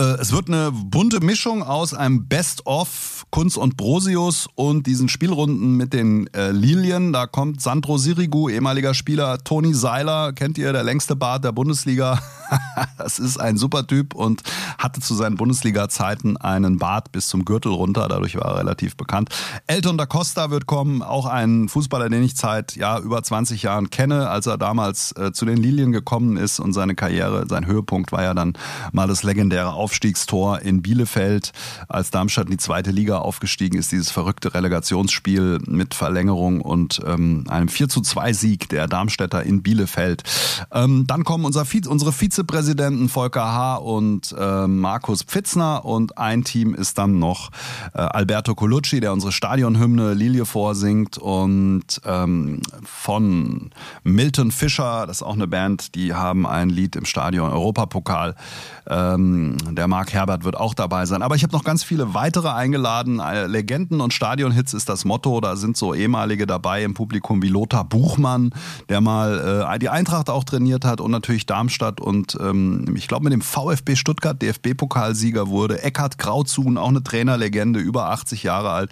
es 0.00 0.32
wird 0.32 0.48
eine 0.48 0.72
bunte 0.72 1.20
Mischung 1.20 1.62
aus 1.62 1.92
einem 1.94 2.26
Best-of 2.26 3.26
Kunz 3.30 3.56
und 3.56 3.76
Brosius 3.76 4.48
und 4.54 4.86
diesen 4.86 5.08
Spielrunden 5.08 5.76
mit 5.76 5.92
den 5.92 6.26
äh, 6.34 6.50
Lilien. 6.50 7.12
Da 7.12 7.26
kommt 7.26 7.60
Sandro 7.60 7.96
Sirigu, 7.96 8.48
ehemaliger 8.48 8.94
Spieler, 8.94 9.38
Toni 9.38 9.72
Seiler, 9.72 10.32
kennt 10.32 10.58
ihr, 10.58 10.72
der 10.72 10.82
längste 10.82 11.14
Bart 11.14 11.44
der 11.44 11.52
Bundesliga. 11.52 12.18
das 12.98 13.18
ist 13.18 13.38
ein 13.38 13.56
super 13.56 13.86
Typ 13.86 14.14
und 14.14 14.42
hatte 14.78 15.00
zu 15.00 15.14
seinen 15.14 15.36
Bundesliga-Zeiten 15.36 16.36
einen 16.36 16.78
Bart 16.78 17.12
bis 17.12 17.28
zum 17.28 17.44
Gürtel 17.44 17.72
runter, 17.72 18.08
dadurch 18.08 18.36
war 18.36 18.46
er 18.46 18.58
relativ 18.58 18.96
bekannt. 18.96 19.30
Elton 19.66 19.96
da 19.96 20.06
Costa 20.06 20.50
wird 20.50 20.66
kommen, 20.66 21.02
auch 21.02 21.26
ein 21.26 21.68
Fußballer, 21.68 22.08
den 22.08 22.22
ich 22.22 22.34
seit 22.34 22.74
ja, 22.74 22.98
über 22.98 23.22
20 23.22 23.62
Jahren 23.62 23.90
kenne, 23.90 24.28
als 24.28 24.46
er 24.46 24.58
damals 24.58 25.12
äh, 25.12 25.32
zu 25.32 25.44
den 25.44 25.58
Lilien 25.58 25.92
gekommen 25.92 26.36
ist 26.36 26.58
und 26.58 26.72
seine 26.72 26.94
Karriere, 26.94 27.46
sein 27.48 27.66
Höhepunkt 27.66 28.12
war 28.12 28.22
ja 28.22 28.34
dann 28.34 28.54
mal 28.92 29.06
das 29.06 29.22
legendäre 29.22 29.72
Aufstiegstor 29.90 30.60
in 30.60 30.82
Bielefeld, 30.82 31.50
als 31.88 32.12
Darmstadt 32.12 32.44
in 32.44 32.52
die 32.52 32.58
zweite 32.58 32.92
Liga 32.92 33.18
aufgestiegen 33.18 33.76
ist, 33.76 33.90
dieses 33.90 34.08
verrückte 34.08 34.54
Relegationsspiel 34.54 35.58
mit 35.66 35.94
Verlängerung 35.94 36.60
und 36.60 37.00
ähm, 37.04 37.44
einem 37.48 37.68
4 37.68 37.88
zu 37.88 38.00
2 38.00 38.32
Sieg 38.32 38.68
der 38.68 38.86
Darmstädter 38.86 39.42
in 39.42 39.64
Bielefeld. 39.64 40.22
Ähm, 40.72 41.08
dann 41.08 41.24
kommen 41.24 41.44
unser 41.44 41.64
Vize, 41.64 41.90
unsere 41.90 42.12
Vizepräsidenten 42.12 43.08
Volker 43.08 43.52
H. 43.52 43.76
und 43.78 44.32
äh, 44.38 44.68
Markus 44.68 45.24
Pfitzner 45.24 45.84
und 45.84 46.16
ein 46.16 46.44
Team 46.44 46.72
ist 46.72 46.96
dann 46.96 47.18
noch 47.18 47.50
äh, 47.92 47.98
Alberto 47.98 48.54
Colucci, 48.54 49.00
der 49.00 49.12
unsere 49.12 49.32
Stadionhymne 49.32 50.14
Lilie 50.14 50.46
vorsingt 50.46 51.18
und 51.18 52.00
ähm, 52.04 52.60
von 52.84 53.72
Milton 54.04 54.52
Fischer, 54.52 55.08
das 55.08 55.16
ist 55.16 55.22
auch 55.24 55.34
eine 55.34 55.48
Band, 55.48 55.96
die 55.96 56.14
haben 56.14 56.46
ein 56.46 56.70
Lied 56.70 56.94
im 56.94 57.06
Stadion 57.06 57.50
Europapokal. 57.50 58.36
Ähm, 58.86 59.56
der 59.80 59.88
Marc 59.88 60.12
Herbert 60.12 60.44
wird 60.44 60.58
auch 60.58 60.74
dabei 60.74 61.06
sein. 61.06 61.22
Aber 61.22 61.36
ich 61.36 61.42
habe 61.42 61.54
noch 61.54 61.64
ganz 61.64 61.82
viele 61.82 62.12
weitere 62.12 62.50
eingeladen. 62.50 63.18
Äh, 63.18 63.46
Legenden 63.46 64.02
und 64.02 64.12
Stadionhits 64.12 64.74
ist 64.74 64.90
das 64.90 65.06
Motto. 65.06 65.40
Da 65.40 65.56
sind 65.56 65.74
so 65.74 65.94
ehemalige 65.94 66.46
dabei 66.46 66.84
im 66.84 66.92
Publikum 66.92 67.40
wie 67.40 67.48
Lothar 67.48 67.84
Buchmann, 67.84 68.50
der 68.90 69.00
mal 69.00 69.64
äh, 69.72 69.78
die 69.78 69.88
Eintracht 69.88 70.28
auch 70.28 70.44
trainiert 70.44 70.84
hat 70.84 71.00
und 71.00 71.10
natürlich 71.10 71.46
Darmstadt 71.46 71.98
und 71.98 72.36
ähm, 72.42 72.94
ich 72.94 73.08
glaube 73.08 73.24
mit 73.24 73.32
dem 73.32 73.40
VfB 73.40 73.96
Stuttgart 73.96 74.42
DFB-Pokalsieger 74.42 75.48
wurde. 75.48 75.82
Eckhard 75.82 76.18
Krauzun, 76.18 76.76
auch 76.76 76.88
eine 76.88 77.02
Trainerlegende, 77.02 77.80
über 77.80 78.10
80 78.10 78.42
Jahre 78.42 78.72
alt, 78.72 78.90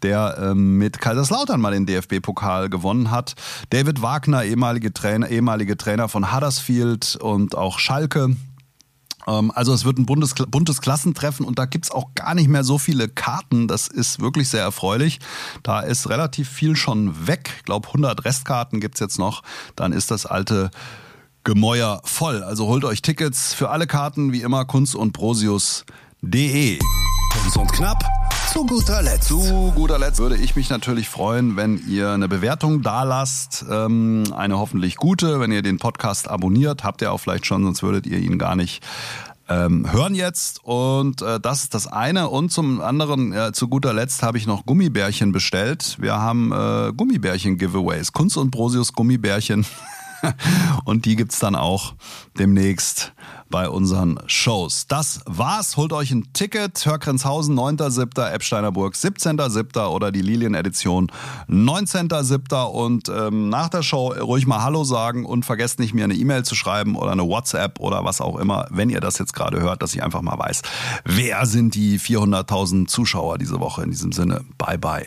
der 0.00 0.38
ähm, 0.40 0.78
mit 0.78 1.02
Kaiserslautern 1.02 1.60
mal 1.60 1.72
den 1.72 1.84
DFB-Pokal 1.84 2.70
gewonnen 2.70 3.10
hat. 3.10 3.34
David 3.68 4.00
Wagner, 4.00 4.42
ehemalige 4.44 4.94
Trainer, 4.94 5.28
ehemalige 5.28 5.76
Trainer 5.76 6.08
von 6.08 6.34
Huddersfield 6.34 7.16
und 7.16 7.54
auch 7.54 7.78
Schalke. 7.78 8.36
Ähm, 9.26 9.52
Also 9.54 9.72
es 9.72 9.84
wird 9.84 9.98
ein 9.98 10.06
buntes, 10.06 10.34
buntes 10.34 10.80
Klassentreffen 10.80 11.44
und 11.46 11.58
da 11.58 11.66
gibt's 11.66 11.90
auch 11.90 12.14
gar 12.14 12.34
nicht 12.34 12.48
mehr 12.48 12.64
so 12.64 12.78
viele 12.78 13.08
Karten. 13.08 13.68
Das 13.68 13.88
ist 13.88 14.20
wirklich 14.20 14.48
sehr 14.48 14.62
erfreulich. 14.62 15.18
Da 15.62 15.80
ist 15.80 16.08
relativ 16.08 16.48
viel 16.48 16.76
schon 16.76 17.26
weg. 17.26 17.50
Ich 17.58 17.64
glaube 17.64 17.88
100 17.88 18.24
Restkarten 18.24 18.80
gibt's 18.80 19.00
jetzt 19.00 19.18
noch. 19.18 19.42
Dann 19.76 19.92
ist 19.92 20.10
das 20.10 20.26
alte 20.26 20.70
Gemäuer 21.44 22.00
voll. 22.04 22.42
Also 22.42 22.66
holt 22.66 22.84
euch 22.84 23.02
Tickets 23.02 23.54
für 23.54 23.70
alle 23.70 23.86
Karten 23.86 24.32
wie 24.32 24.42
immer 24.42 24.64
kunst 24.64 24.94
und 24.94 25.12
prosius.de. 25.12 26.78
Kunz 27.32 27.56
und 27.56 27.72
Knapp 27.72 28.04
zu 28.52 28.66
guter 28.66 29.00
Letzt. 29.02 29.28
Zu 29.28 29.72
guter 29.76 29.98
Letzt 29.98 30.18
würde 30.18 30.36
ich 30.36 30.56
mich 30.56 30.70
natürlich 30.70 31.08
freuen, 31.08 31.56
wenn 31.56 31.80
ihr 31.86 32.10
eine 32.10 32.26
Bewertung 32.26 32.82
da 32.82 33.04
lasst, 33.04 33.64
ähm, 33.70 34.24
eine 34.34 34.58
hoffentlich 34.58 34.96
gute, 34.96 35.38
wenn 35.38 35.52
ihr 35.52 35.62
den 35.62 35.78
Podcast 35.78 36.28
abonniert, 36.28 36.82
habt 36.82 37.00
ihr 37.00 37.12
auch 37.12 37.18
vielleicht 37.18 37.46
schon, 37.46 37.62
sonst 37.62 37.82
würdet 37.82 38.06
ihr 38.06 38.18
ihn 38.18 38.38
gar 38.38 38.56
nicht 38.56 38.84
ähm, 39.48 39.90
hören 39.92 40.14
jetzt 40.14 40.64
und 40.64 41.22
äh, 41.22 41.38
das 41.38 41.62
ist 41.62 41.74
das 41.74 41.86
eine 41.86 42.28
und 42.28 42.50
zum 42.50 42.80
anderen 42.80 43.32
äh, 43.32 43.52
zu 43.52 43.68
guter 43.68 43.92
Letzt 43.92 44.22
habe 44.22 44.38
ich 44.38 44.46
noch 44.46 44.66
Gummibärchen 44.66 45.30
bestellt. 45.32 45.96
Wir 46.00 46.14
haben 46.14 46.52
äh, 46.52 46.92
Gummibärchen 46.92 47.56
Giveaways, 47.56 48.12
Kunst 48.12 48.36
und 48.36 48.50
Brosius 48.50 48.92
Gummibärchen. 48.92 49.64
Und 50.84 51.04
die 51.04 51.16
gibt's 51.16 51.38
dann 51.38 51.54
auch 51.54 51.94
demnächst 52.38 53.12
bei 53.50 53.68
unseren 53.68 54.20
Shows. 54.26 54.86
Das 54.86 55.20
war's. 55.26 55.76
Holt 55.76 55.92
euch 55.92 56.12
ein 56.12 56.32
Ticket. 56.32 56.86
Hörgrenzhausen 56.86 57.58
9.7., 57.58 58.30
Eppsteiner 58.30 58.72
Burg 58.72 58.94
17.7. 58.94 59.86
oder 59.88 60.12
die 60.12 60.22
Lilien-Edition 60.22 61.10
19.7. 61.48 62.62
Und 62.64 63.08
ähm, 63.08 63.48
nach 63.48 63.68
der 63.68 63.82
Show 63.82 64.12
ruhig 64.12 64.46
mal 64.46 64.62
Hallo 64.62 64.84
sagen 64.84 65.26
und 65.26 65.44
vergesst 65.44 65.80
nicht, 65.80 65.94
mir 65.94 66.04
eine 66.04 66.14
E-Mail 66.14 66.44
zu 66.44 66.54
schreiben 66.54 66.96
oder 66.96 67.12
eine 67.12 67.26
WhatsApp 67.26 67.80
oder 67.80 68.04
was 68.04 68.20
auch 68.20 68.38
immer, 68.38 68.66
wenn 68.70 68.88
ihr 68.88 69.00
das 69.00 69.18
jetzt 69.18 69.34
gerade 69.34 69.60
hört, 69.60 69.82
dass 69.82 69.94
ich 69.94 70.02
einfach 70.02 70.22
mal 70.22 70.38
weiß, 70.38 70.62
wer 71.04 71.44
sind 71.46 71.74
die 71.74 71.98
400.000 71.98 72.86
Zuschauer 72.86 73.38
diese 73.38 73.58
Woche. 73.60 73.82
In 73.82 73.90
diesem 73.90 74.12
Sinne, 74.12 74.44
bye 74.58 74.78
bye. 74.78 75.06